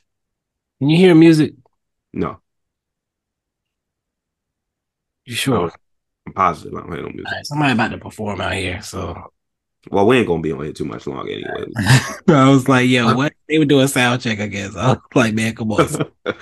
[0.79, 1.53] Can you hear music?
[2.11, 2.41] No,
[5.25, 5.71] You sure?
[6.25, 7.31] I'm positive I don't hear no music.
[7.31, 9.31] Right, somebody about to perform out here, so
[9.91, 11.65] Well, we ain't gonna be on here too much longer anyway.
[12.29, 14.75] I was like, "Yo, what?" They were doing sound check, I guess.
[14.75, 15.87] I was like, "Man, come on."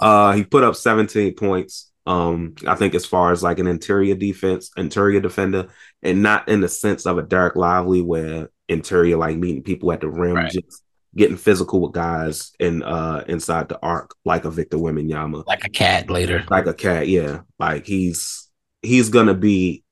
[0.00, 1.90] uh, he put up 17 points.
[2.06, 5.68] Um, I think as far as like an interior defense, interior defender,
[6.02, 10.00] and not in the sense of a Dereck Lively where interior like meeting people at
[10.00, 10.52] the rim, Right.
[10.52, 10.82] just
[11.16, 15.68] getting physical with guys in uh inside the arc, like a Victor Wembanyama, like a
[15.68, 17.08] cat later, like a cat.
[17.08, 18.48] Yeah, like he's
[18.84, 19.84] he's gonna be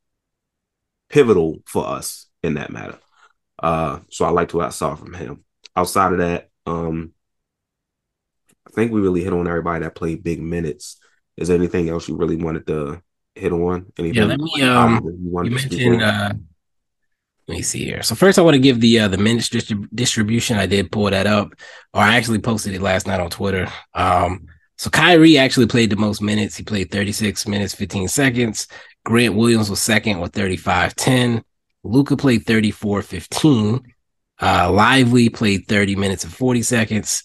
[1.08, 2.98] pivotal for us in that matter.
[3.62, 5.44] Uh, so I liked what I saw from him.
[5.76, 7.12] Outside of that, um,
[8.66, 10.98] I think we really hit on everybody that played big minutes.
[11.36, 13.02] Is there anything else you really wanted to
[13.34, 13.92] hit on?
[13.98, 16.32] Anything yeah, let me um you, you mentioned uh
[17.48, 18.02] let me see here.
[18.02, 20.58] So first, I want to give the uh, the minutes distrib- distribution.
[20.58, 21.52] I did pull that up,
[21.92, 23.68] or I actually posted it last night on Twitter.
[23.94, 24.46] Um,
[24.82, 26.56] so Kyrie actually played the most minutes.
[26.56, 28.66] He played 36 minutes, 15 seconds.
[29.04, 31.44] Grant Williams was second with 35 10.
[31.84, 33.94] Luka played 34 15.
[34.40, 37.22] Uh, Lively played 30 minutes and 40 seconds.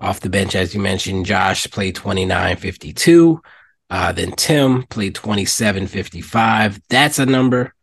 [0.00, 3.42] Off the bench, as you mentioned, Josh played 29 52.
[3.90, 6.80] Uh, then Tim played 27 55.
[6.88, 7.74] That's a number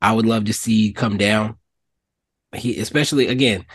[0.00, 1.56] I would love to see come down.
[2.54, 3.66] He, especially again,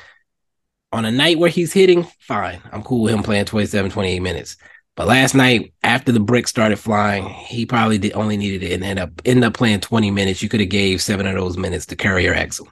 [0.93, 2.61] on a night where he's hitting, fine.
[2.71, 4.55] I'm cool with him playing 27, 28 minutes.
[4.95, 8.99] But last night, after the brick started flying, he probably did only needed to end
[8.99, 10.43] up end up playing 20 minutes.
[10.43, 12.67] You could have gave seven of those minutes to Carrier Exum.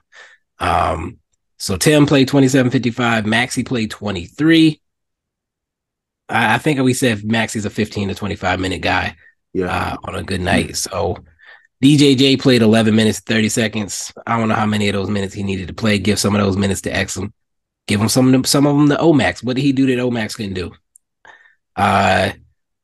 [0.60, 1.18] Um,
[1.58, 3.24] so Tim played 27.55.
[3.24, 4.80] Maxi played 23.
[6.28, 9.16] I, I, think we said Maxi's a 15 to 25 minute guy.
[9.52, 9.66] Yeah.
[9.66, 10.76] Uh, on a good night.
[10.76, 11.18] So
[11.82, 14.12] DJJ played 11 minutes 30 seconds.
[14.26, 15.98] I don't know how many of those minutes he needed to play.
[15.98, 17.32] Give some of those minutes to Exum.
[17.88, 19.42] Give him some some of them to Omax.
[19.42, 20.72] What did he do that Omax couldn't do?
[21.76, 22.30] Uh,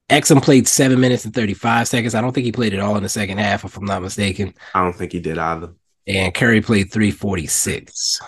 [0.09, 2.14] Exum played seven minutes and 35 seconds.
[2.14, 4.55] I don't think he played it all in the second half, if I'm not mistaken.
[4.74, 5.74] I don't think he did either.
[6.07, 8.20] And Curry played 346.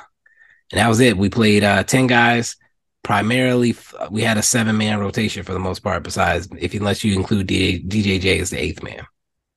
[0.73, 1.16] And that was it.
[1.16, 2.57] We played uh, 10 guys.
[3.03, 3.75] Primarily,
[4.11, 7.49] we had a seven man rotation for the most part, besides, if unless you include
[7.49, 9.07] DJJ as the eighth man.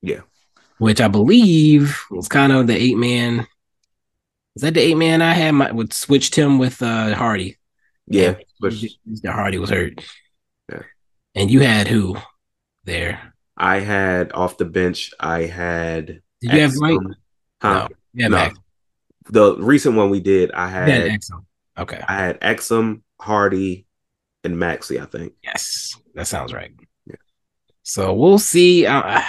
[0.01, 0.21] Yeah
[0.77, 3.47] which I believe was kind of the eight man.
[4.55, 5.51] Is that the eight man I had?
[5.51, 7.57] My would switched him with uh Hardy.
[8.07, 8.73] Yeah, but
[9.05, 10.03] the Hardy was hurt.
[11.33, 12.17] Yeah, and you had who
[12.83, 13.33] there?
[13.57, 15.11] I had off the bench.
[15.19, 16.21] I had.
[16.41, 16.99] Did you have Mike?
[17.61, 17.87] Huh?
[17.89, 17.95] No.
[18.13, 18.37] Yeah, no.
[18.37, 18.59] Max.
[19.29, 20.89] The recent one we did, I had.
[20.89, 21.45] Exum.
[21.77, 22.03] Okay.
[22.07, 23.85] I had Exum, Hardy,
[24.43, 25.01] and Maxi.
[25.01, 25.33] I think.
[25.43, 26.71] Yes, that sounds right.
[27.05, 27.15] Yeah.
[27.83, 28.85] So we'll see.
[28.85, 29.21] Uh,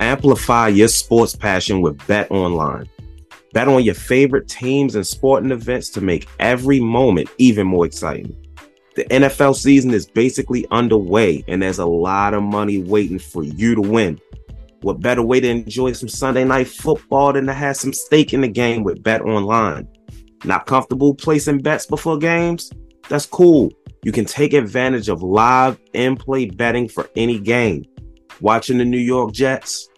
[0.00, 2.88] Amplify your sports passion with Bet Online.
[3.52, 8.36] Bet on your favorite teams and sporting events to make every moment even more exciting.
[8.96, 13.74] The NFL season is basically underway, and there's a lot of money waiting for you
[13.74, 14.20] to win.
[14.82, 18.40] What better way to enjoy some Sunday night football than to have some stake in
[18.40, 19.86] the game with Bet Online?
[20.44, 22.72] Not comfortable placing bets before games?
[23.08, 23.72] That's cool.
[24.02, 27.84] You can take advantage of live in play betting for any game.
[28.40, 29.90] Watching the New York Jets?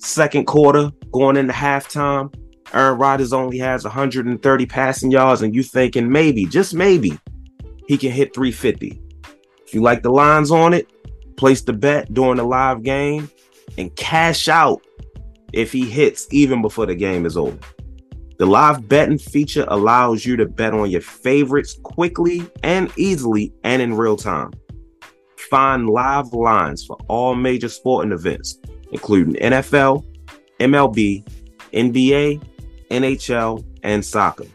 [0.00, 2.32] second quarter going into halftime,
[2.72, 7.18] Aaron Rodgers only has 130 passing yards, and you thinking maybe, just maybe,
[7.86, 9.00] he can hit 350.
[9.66, 10.88] If you like the lines on it,
[11.36, 13.30] place the bet during the live game
[13.78, 14.80] and cash out
[15.52, 17.58] if he hits even before the game is over.
[18.38, 23.82] The live betting feature allows you to bet on your favorites quickly and easily and
[23.82, 24.52] in real time.
[25.50, 28.58] Find live lines for all major sporting events
[28.92, 30.04] including NFL,
[30.58, 31.24] MLB,
[31.72, 32.42] NBA,
[32.90, 34.46] NHL, and soccer,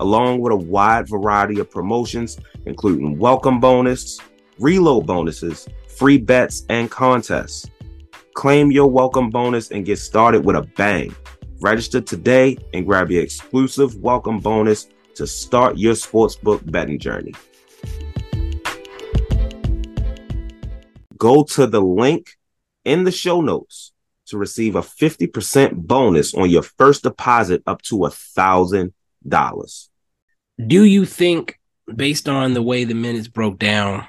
[0.00, 4.18] along with a wide variety of promotions, including welcome bonus,
[4.58, 7.70] reload bonuses, free bets, and contests.
[8.34, 11.14] Claim your welcome bonus and get started with a bang.
[11.60, 17.32] Register today and grab your exclusive welcome bonus to start your sportsbook betting journey.
[21.16, 22.36] Go to the link
[22.84, 23.91] in the show notes
[24.32, 28.92] to receive a 50% bonus on your first deposit up to a thousand
[29.26, 29.88] dollars.
[30.64, 31.58] Do you think,
[31.94, 34.06] based on the way the minutes broke down,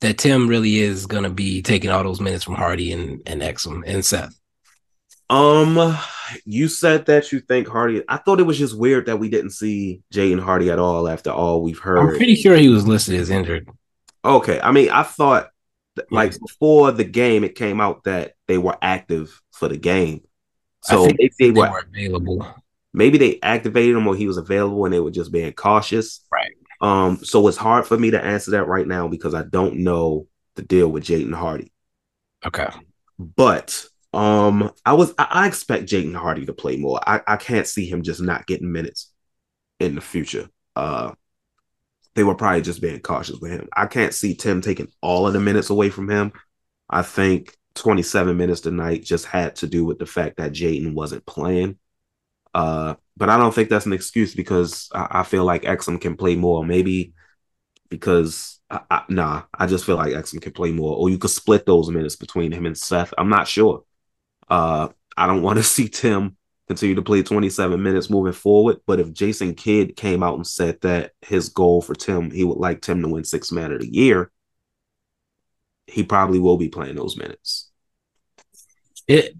[0.00, 3.40] that Tim really is going to be taking all those minutes from Hardy and, and
[3.40, 4.38] Exum and Seth?
[5.28, 5.96] Um,
[6.44, 8.02] you said that you think Hardy.
[8.08, 11.30] I thought it was just weird that we didn't see Jaden Hardy at all after
[11.30, 11.98] all we've heard.
[11.98, 13.68] I'm pretty sure he was listed as injured.
[14.24, 15.50] Okay, I mean, I thought
[16.10, 20.22] like before the game, it came out that they were active for the game.
[20.82, 22.54] So maybe they, were, were, available.
[22.92, 26.24] Maybe they activated him or he was available and they were just being cautious.
[26.32, 26.50] Right.
[26.80, 30.26] Um, so it's hard for me to answer that right now because I don't know
[30.56, 31.72] the deal with Jaden Hardy.
[32.44, 32.68] Okay.
[33.18, 36.98] But um I was I, I expect Jaden Hardy to play more.
[37.06, 39.12] I, I can't see him just not getting minutes
[39.78, 40.48] in the future.
[40.74, 41.12] Uh
[42.16, 43.68] they were probably just being cautious with him.
[43.76, 46.32] I can't see Tim taking all of the minutes away from him.
[46.88, 51.26] I think 27 minutes tonight just had to do with the fact that Jaden wasn't
[51.26, 51.78] playing.
[52.54, 56.16] Uh, but I don't think that's an excuse because I, I feel like Exum can
[56.16, 56.64] play more.
[56.64, 57.14] Maybe
[57.88, 61.30] because I, I, nah, I just feel like Exum can play more, or you could
[61.30, 63.12] split those minutes between him and Seth.
[63.18, 63.84] I'm not sure.
[64.48, 66.36] Uh, I don't want to see Tim
[66.68, 68.78] continue to play 27 minutes moving forward.
[68.86, 72.58] But if Jason Kidd came out and said that his goal for Tim, he would
[72.58, 74.30] like Tim to win six man of the year,
[75.88, 77.69] he probably will be playing those minutes.
[79.06, 79.34] It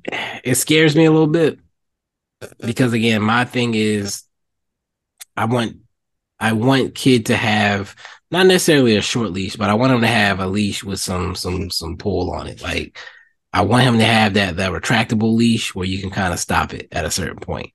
[0.44, 1.58] it scares me a little bit
[2.60, 4.24] because again, my thing is
[5.36, 5.76] I want
[6.38, 7.94] I want Kidd to have
[8.30, 11.34] not necessarily a short leash, but I want him to have a leash with some
[11.34, 12.62] some some pull on it.
[12.62, 12.98] Like
[13.52, 16.72] I want him to have that that retractable leash where you can kind of stop
[16.74, 17.72] it at a certain point.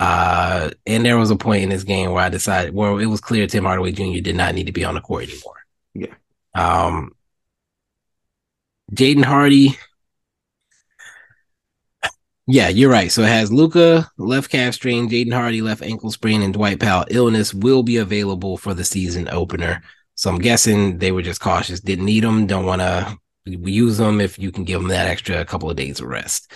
[0.00, 3.20] Uh, and there was a point in this game where I decided, well, it was
[3.20, 4.20] clear Tim Hardaway Jr.
[4.20, 5.58] did not need to be on the court anymore.
[5.94, 6.14] Yeah.
[6.56, 7.14] Um,
[8.92, 9.78] Jaden Hardy.
[12.46, 13.10] Yeah, you're right.
[13.10, 17.06] So it has Luka left calf strain, Jaden Hardy left ankle sprain, and Dwight Powell
[17.08, 19.82] illness will be available for the season opener.
[20.16, 24.20] So I'm guessing they were just cautious, didn't need them, don't want to use them
[24.20, 26.52] if you can give them that extra couple of days of rest.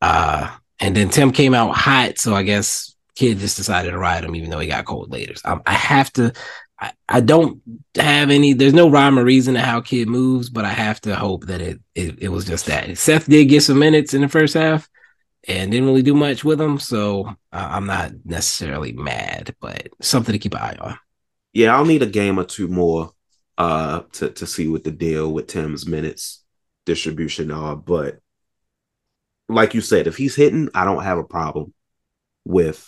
[0.00, 4.24] Uh, and then Tim came out hot, so I guess Kidd just decided to ride
[4.24, 5.34] him, even though he got cold later.
[5.34, 6.32] So I have to.
[6.80, 7.60] I, I don't
[7.96, 8.52] have any.
[8.52, 11.60] There's no rhyme or reason to how Kidd moves, but I have to hope that
[11.60, 12.96] it it, it was just that.
[12.96, 14.88] Seth did get some minutes in the first half,
[15.46, 20.32] and didn't really do much with them, so uh, I'm not necessarily mad, but something
[20.32, 20.98] to keep an eye on.
[21.52, 23.12] Yeah, I'll need a game or two more
[23.56, 26.44] uh to to see what the deal with Tim's minutes
[26.86, 27.76] distribution are.
[27.76, 28.18] But
[29.48, 31.74] like you said, if he's hitting, I don't have a problem
[32.44, 32.86] with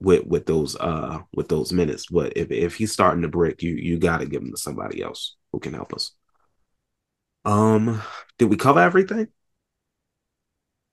[0.00, 2.06] with with those uh with those minutes.
[2.06, 5.02] But if if he's starting to brick, you you got to give him to somebody
[5.02, 6.12] else who can help us.
[7.44, 8.02] Um,
[8.38, 9.28] did we cover everything?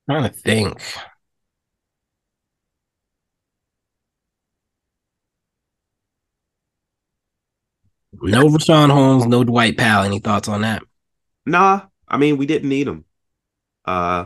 [0.10, 0.82] Trying to think.
[8.22, 10.04] No Richaun Holmes, no Dwight Powell.
[10.04, 10.84] Any thoughts on that?
[11.45, 13.06] Nah, I mean we didn't need him.
[13.86, 14.26] Uh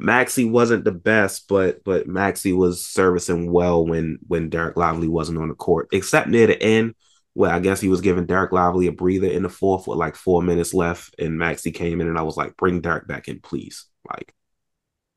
[0.00, 5.48] wasn't the best, but but Maxi was servicing well when when Dereck Lively wasn't on
[5.48, 6.94] the court, except near the end,
[7.34, 10.16] where I guess he was giving Dereck Lively a breather in the fourth with like
[10.16, 13.40] four minutes left, and Maxi came in, and I was like, bring Dereck back in,
[13.40, 13.86] please.
[14.08, 14.34] Like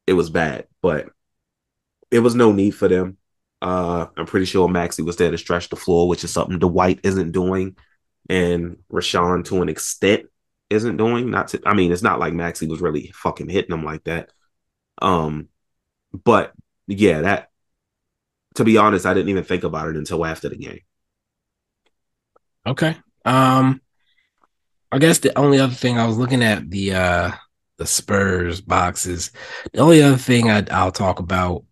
[0.07, 1.09] it was bad, but
[2.11, 3.17] it was no need for them.
[3.61, 6.99] Uh, I'm pretty sure Maxi was there to stretch the floor, which is something Dwight
[7.03, 7.75] isn't doing
[8.29, 10.25] and Richaun to an extent
[10.69, 11.31] isn't doing.
[11.31, 14.31] Not to, I mean, it's not like Maxi was really fucking hitting them like that.
[15.01, 15.49] Um,
[16.13, 16.53] but
[16.87, 17.49] yeah, that
[18.55, 20.79] to be honest, I didn't even think about it until after the game.
[22.65, 22.97] Okay.
[23.25, 23.81] Um,
[24.91, 27.31] I guess the only other thing I was looking at the uh
[27.78, 29.32] the Spurs boxes.
[29.73, 31.63] The only other thing I, I'll talk about.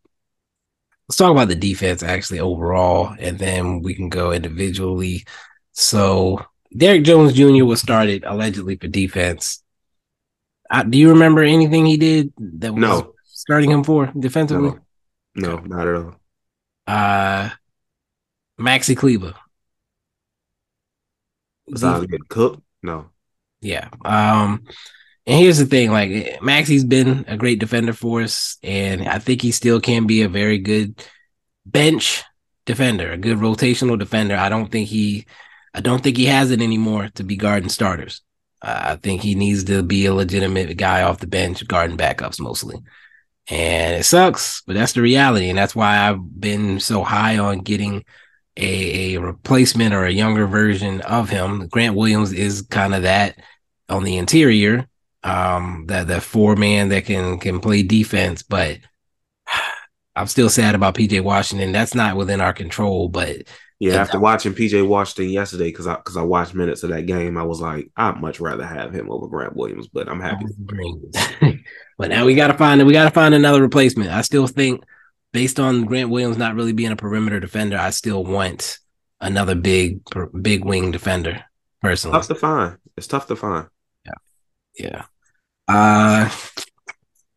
[1.07, 5.25] Let's talk about the defense actually overall, and then we can go individually.
[5.73, 6.45] So
[6.75, 7.65] Derrick Jones Jr.
[7.65, 9.61] was started allegedly for defense.
[10.69, 13.13] Uh, do you remember anything he did that was no.
[13.25, 14.71] starting him for defensively?
[15.35, 16.15] No, no not at all.
[16.87, 17.49] Uh,
[18.59, 19.35] Maxi Kleber.
[21.69, 22.61] Besides getting cooked?
[22.81, 23.09] No.
[23.61, 23.89] Yeah.
[24.03, 24.65] Um,
[25.25, 29.41] and here's the thing: like Maxi's been a great defender for us, and I think
[29.41, 31.01] he still can be a very good
[31.65, 32.23] bench
[32.65, 34.35] defender, a good rotational defender.
[34.35, 35.25] I don't think he
[35.73, 38.21] I don't think he has it anymore to be guarding starters.
[38.61, 42.77] I think he needs to be a legitimate guy off the bench, guarding backups mostly.
[43.49, 45.49] And it sucks, but that's the reality.
[45.49, 48.05] And that's why I've been so high on getting
[48.55, 51.67] a, a replacement or a younger version of him.
[51.67, 53.37] Grant Williams is kind of that
[53.89, 54.87] on the interior,
[55.23, 58.43] um, that that four man that can can play defense.
[58.43, 58.79] But
[60.15, 61.71] I'm still sad about PJ Washington.
[61.71, 63.43] That's not within our control, but
[63.79, 67.37] yeah, after watching PJ Washington yesterday, because I because I watched minutes of that game,
[67.37, 70.45] I was like, I'd much rather have him over Grant Williams, but I'm happy.
[71.97, 72.85] but now we gotta find it.
[72.85, 74.09] we gotta find another replacement.
[74.09, 74.85] I still think,
[75.33, 78.79] based on Grant Williams not really being a perimeter defender, I still want
[79.19, 79.99] another big
[80.41, 81.43] big wing defender.
[81.81, 82.77] Personally, tough to find.
[82.95, 83.67] It's tough to find.
[84.05, 84.13] Yeah,
[84.79, 85.03] yeah.
[85.67, 86.29] Uh,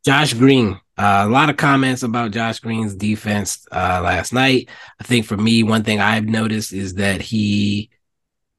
[0.04, 4.70] Josh Green uh, a lot of comments about Josh Green's defense uh, last night.
[4.98, 7.90] I think for me, one thing I've noticed is that he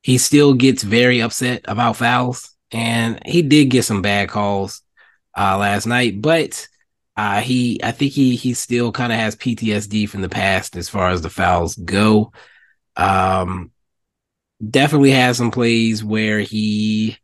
[0.04, 4.84] he still gets very upset about fouls, and he did get some bad calls
[5.38, 6.22] uh, last night.
[6.22, 6.68] But
[7.16, 10.90] uh, he, I think he he still kind of has PTSD from the past as
[10.90, 12.32] far as the fouls go.
[12.96, 13.72] Um,
[14.70, 17.18] definitely has some plays where he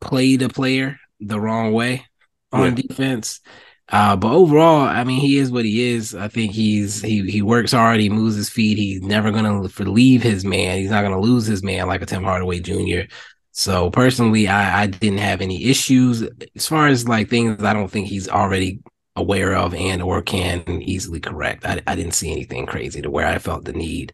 [0.00, 2.06] played a player the wrong way
[2.52, 2.82] on yeah.
[2.82, 3.40] defense
[3.88, 6.14] Uh, but overall, I mean, he is what he is.
[6.14, 8.00] I think he's he he works hard.
[8.00, 8.78] He moves his feet.
[8.78, 10.78] He's never gonna leave his man.
[10.78, 13.12] He's not gonna lose his man like a Tim Hardaway Jr.
[13.52, 16.22] So personally, I I didn't have any issues
[16.54, 18.80] as far as like things I don't think he's already
[19.16, 21.66] aware of and or can easily correct.
[21.66, 24.12] I I didn't see anything crazy to where I felt the need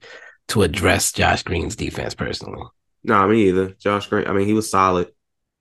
[0.48, 2.64] to address Josh Green's defense personally.
[3.04, 3.68] No, nah, me either.
[3.78, 4.26] Josh Green.
[4.26, 5.09] I mean, he was solid.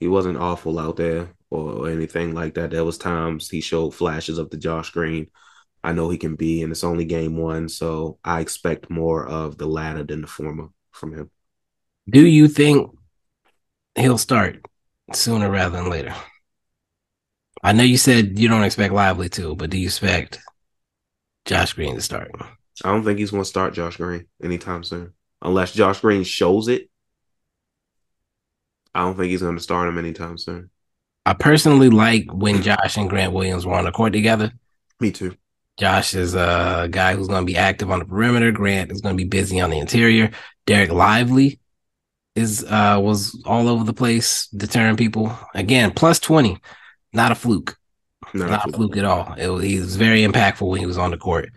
[0.05, 2.69] He wasn't awful out there or anything like that.
[2.69, 5.31] There was times he showed flashes of the Josh Green
[5.83, 9.57] I know he can be, and it's only game one, so I expect more of
[9.57, 11.31] the latter than the former from him.
[12.07, 12.95] Do you think
[13.95, 14.63] he'll start
[15.11, 16.13] sooner rather than later?
[17.63, 20.37] I know you said you don't expect Lively to, but do you expect
[21.45, 22.31] Josh Green to start?
[22.83, 26.67] I don't think he's going to start Josh Green anytime soon, unless Josh Green shows
[26.67, 26.91] it.
[28.95, 30.69] I don't think he's going to start him anytime soon.
[31.25, 34.53] I personally like when Josh and Grant Williams were on the court together.
[34.99, 35.35] Me too.
[35.77, 38.51] Josh is a guy who's going to be active on the perimeter.
[38.53, 40.31] Grant is going to be busy on the interior.
[40.65, 41.59] Dereck Lively
[42.35, 45.37] is uh was all over the place, deterring people.
[45.53, 46.57] Again, plus twenty,
[47.11, 47.77] not a fluke,
[48.33, 48.93] not, not a, fluke.
[48.93, 48.97] fluke.
[48.97, 49.33] at all.
[49.37, 51.49] It, he was very impactful when he was on the court.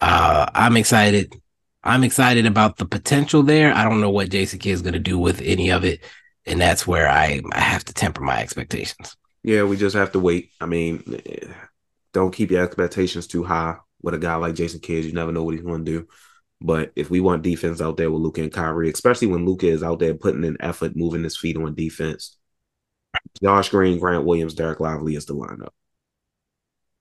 [0.00, 1.34] Uh, I'm excited.
[1.82, 3.74] I'm excited about the potential there.
[3.74, 6.00] I don't know what Jason Kidd is going to do with any of it
[6.46, 9.16] and that's where I I have to temper my expectations.
[9.42, 10.50] Yeah, we just have to wait.
[10.60, 11.20] I mean,
[12.12, 15.04] don't keep your expectations too high with a guy like Jason Kidd.
[15.04, 16.08] You never know what he's going to do.
[16.60, 19.82] But if we want defense out there with Luka and Kyrie, especially when Luka is
[19.82, 22.38] out there putting in effort, moving his feet on defense,
[23.42, 25.70] Josh Green, Grant Williams, Dereck Lively is the lineup.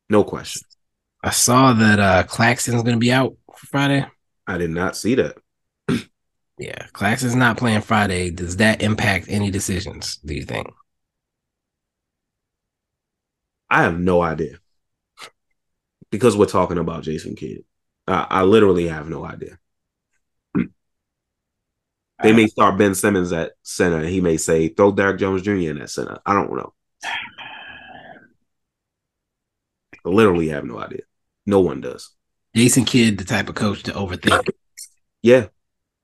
[0.10, 0.64] No question.
[1.24, 4.06] I saw that uh Claxton's going to be out for Friday.
[4.46, 5.38] I did not see that.
[6.64, 8.30] Yeah, class is not playing Friday.
[8.30, 10.16] Does that impact any decisions?
[10.24, 10.66] Do you think?
[13.70, 14.60] I have no idea
[16.10, 17.66] because we're talking about Jason Kidd.
[18.08, 19.60] I, I literally have no idea.
[22.22, 25.52] They may start Ben Simmons at center, and he may say throw Derrick Jones Jr.
[25.52, 26.20] in at center.
[26.26, 26.74] I don't know.
[30.06, 31.02] I literally have no idea.
[31.46, 32.12] No one does.
[32.56, 34.48] Jason Kidd, the type of coach to overthink.
[35.22, 35.48] yeah,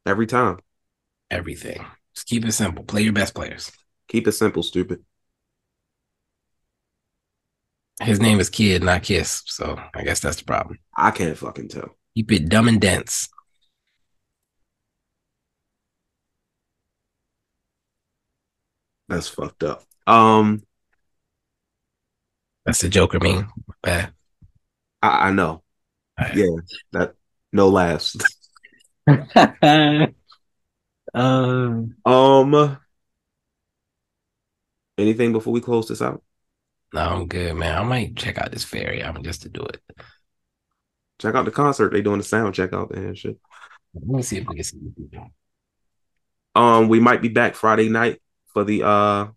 [0.10, 0.58] every time.
[1.32, 1.86] Everything.
[2.16, 2.84] Just keep it simple.
[2.84, 3.72] Play your best players.
[4.08, 5.06] Keep it simple, stupid.
[8.02, 9.44] His name is Kidd, not Kiss.
[9.46, 10.80] So I guess that's the problem.
[10.98, 11.96] I can't fucking tell.
[12.16, 13.30] Keep it dumb and dense.
[19.08, 19.84] That's fucked up.
[20.08, 20.64] Um
[22.66, 23.52] That's the Joker meme.
[23.82, 24.14] Bad.
[25.02, 25.64] I, I know.
[26.20, 26.36] Right.
[26.36, 26.56] Yeah.
[26.94, 27.16] That
[27.52, 28.16] no laughs.
[31.14, 32.78] um, um,
[34.98, 36.24] anything before we close this out?
[36.94, 37.78] No, I'm good, man.
[37.78, 39.04] I might check out this ferry.
[39.04, 39.82] I'm just to do it.
[41.20, 41.92] Check out the concert.
[41.92, 43.38] They doing the sound check out there and shit.
[43.94, 44.78] Let me see if we can see.
[46.56, 48.22] Um, we might be back Friday night
[48.54, 49.28] for the uh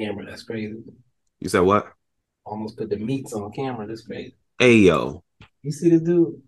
[0.00, 0.26] camera.
[0.26, 0.82] That's crazy.
[1.40, 1.92] You said what?
[2.44, 3.86] Almost put the meats on camera.
[3.86, 4.36] That's crazy.
[4.58, 5.24] Hey yo.
[5.62, 6.42] You see the dude?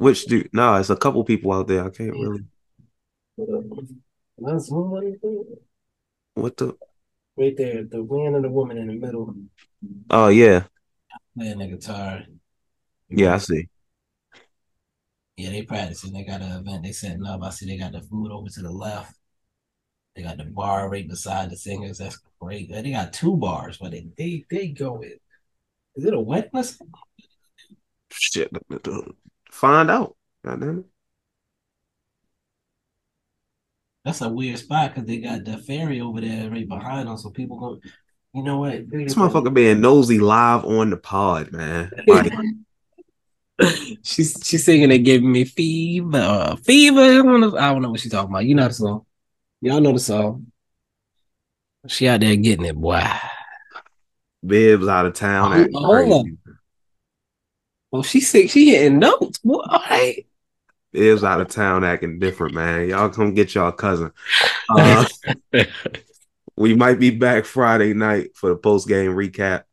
[0.00, 1.84] Which do No, it's a couple people out there.
[1.84, 2.44] I can't really.
[6.32, 6.74] What the?
[7.36, 9.34] Right there, the man and the woman in the middle.
[10.08, 10.64] Oh yeah.
[11.36, 12.22] Playing the guitar.
[13.10, 13.68] Yeah, I see.
[15.36, 16.14] Yeah, they practicing.
[16.14, 17.42] They got an event they setting up.
[17.42, 19.14] I see they got the food over to the left.
[20.16, 21.98] They got the bar right beside the singers.
[21.98, 22.72] That's great.
[22.72, 25.18] They got two bars, but they they, they go in.
[25.94, 26.80] Is it a wetness?
[28.10, 28.50] Shit
[29.50, 30.16] find out.
[30.44, 30.84] God damn it.
[34.04, 37.30] That's a weird spot because they got the ferry over there right behind them, so
[37.30, 37.80] people go.
[38.32, 38.88] You know what?
[38.88, 41.90] This motherfucker being nosy live on the pod, man.
[44.02, 47.00] she's she's singing they giving me fever, fever.
[47.00, 48.44] I don't, know, I don't know what she's talking about.
[48.44, 49.04] You know the song.
[49.60, 50.46] Y'all know the song.
[51.88, 53.04] She out there getting it, boy.
[54.46, 55.68] Bibs out of town.
[55.74, 56.12] Oh, hold on.
[56.12, 56.39] Oh.
[57.90, 58.50] Well, she sick.
[58.50, 59.38] She hitting notes.
[59.38, 60.26] Boy, all right.
[60.92, 62.88] Is out of town acting different, man.
[62.88, 64.12] Y'all come get y'all cousin.
[64.68, 65.06] Uh,
[66.56, 69.64] we might be back Friday night for the post game recap.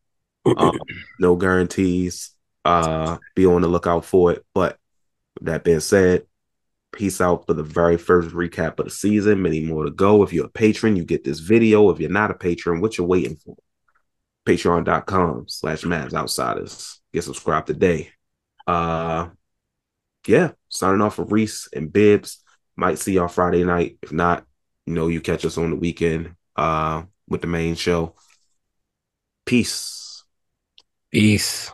[0.45, 0.79] Um,
[1.19, 2.31] no guarantees.
[2.63, 4.45] Uh, be on the lookout for it.
[4.53, 4.77] But
[5.41, 6.27] that being said,
[6.91, 9.41] peace out for the very first recap of the season.
[9.41, 10.23] Many more to go.
[10.23, 11.89] If you're a patron, you get this video.
[11.89, 13.55] If you're not a patron, what you waiting for?
[14.45, 18.09] Patreon.com slash Mavs Outsiders get subscribed today.
[18.65, 19.29] Uh,
[20.25, 22.43] yeah, signing off for Reese and Bibs.
[22.75, 23.97] Might see y'all Friday night.
[24.01, 24.45] If not,
[24.85, 28.15] you know, you catch us on the weekend uh, with the main show.
[29.45, 30.23] Peace.
[31.11, 31.71] Peace.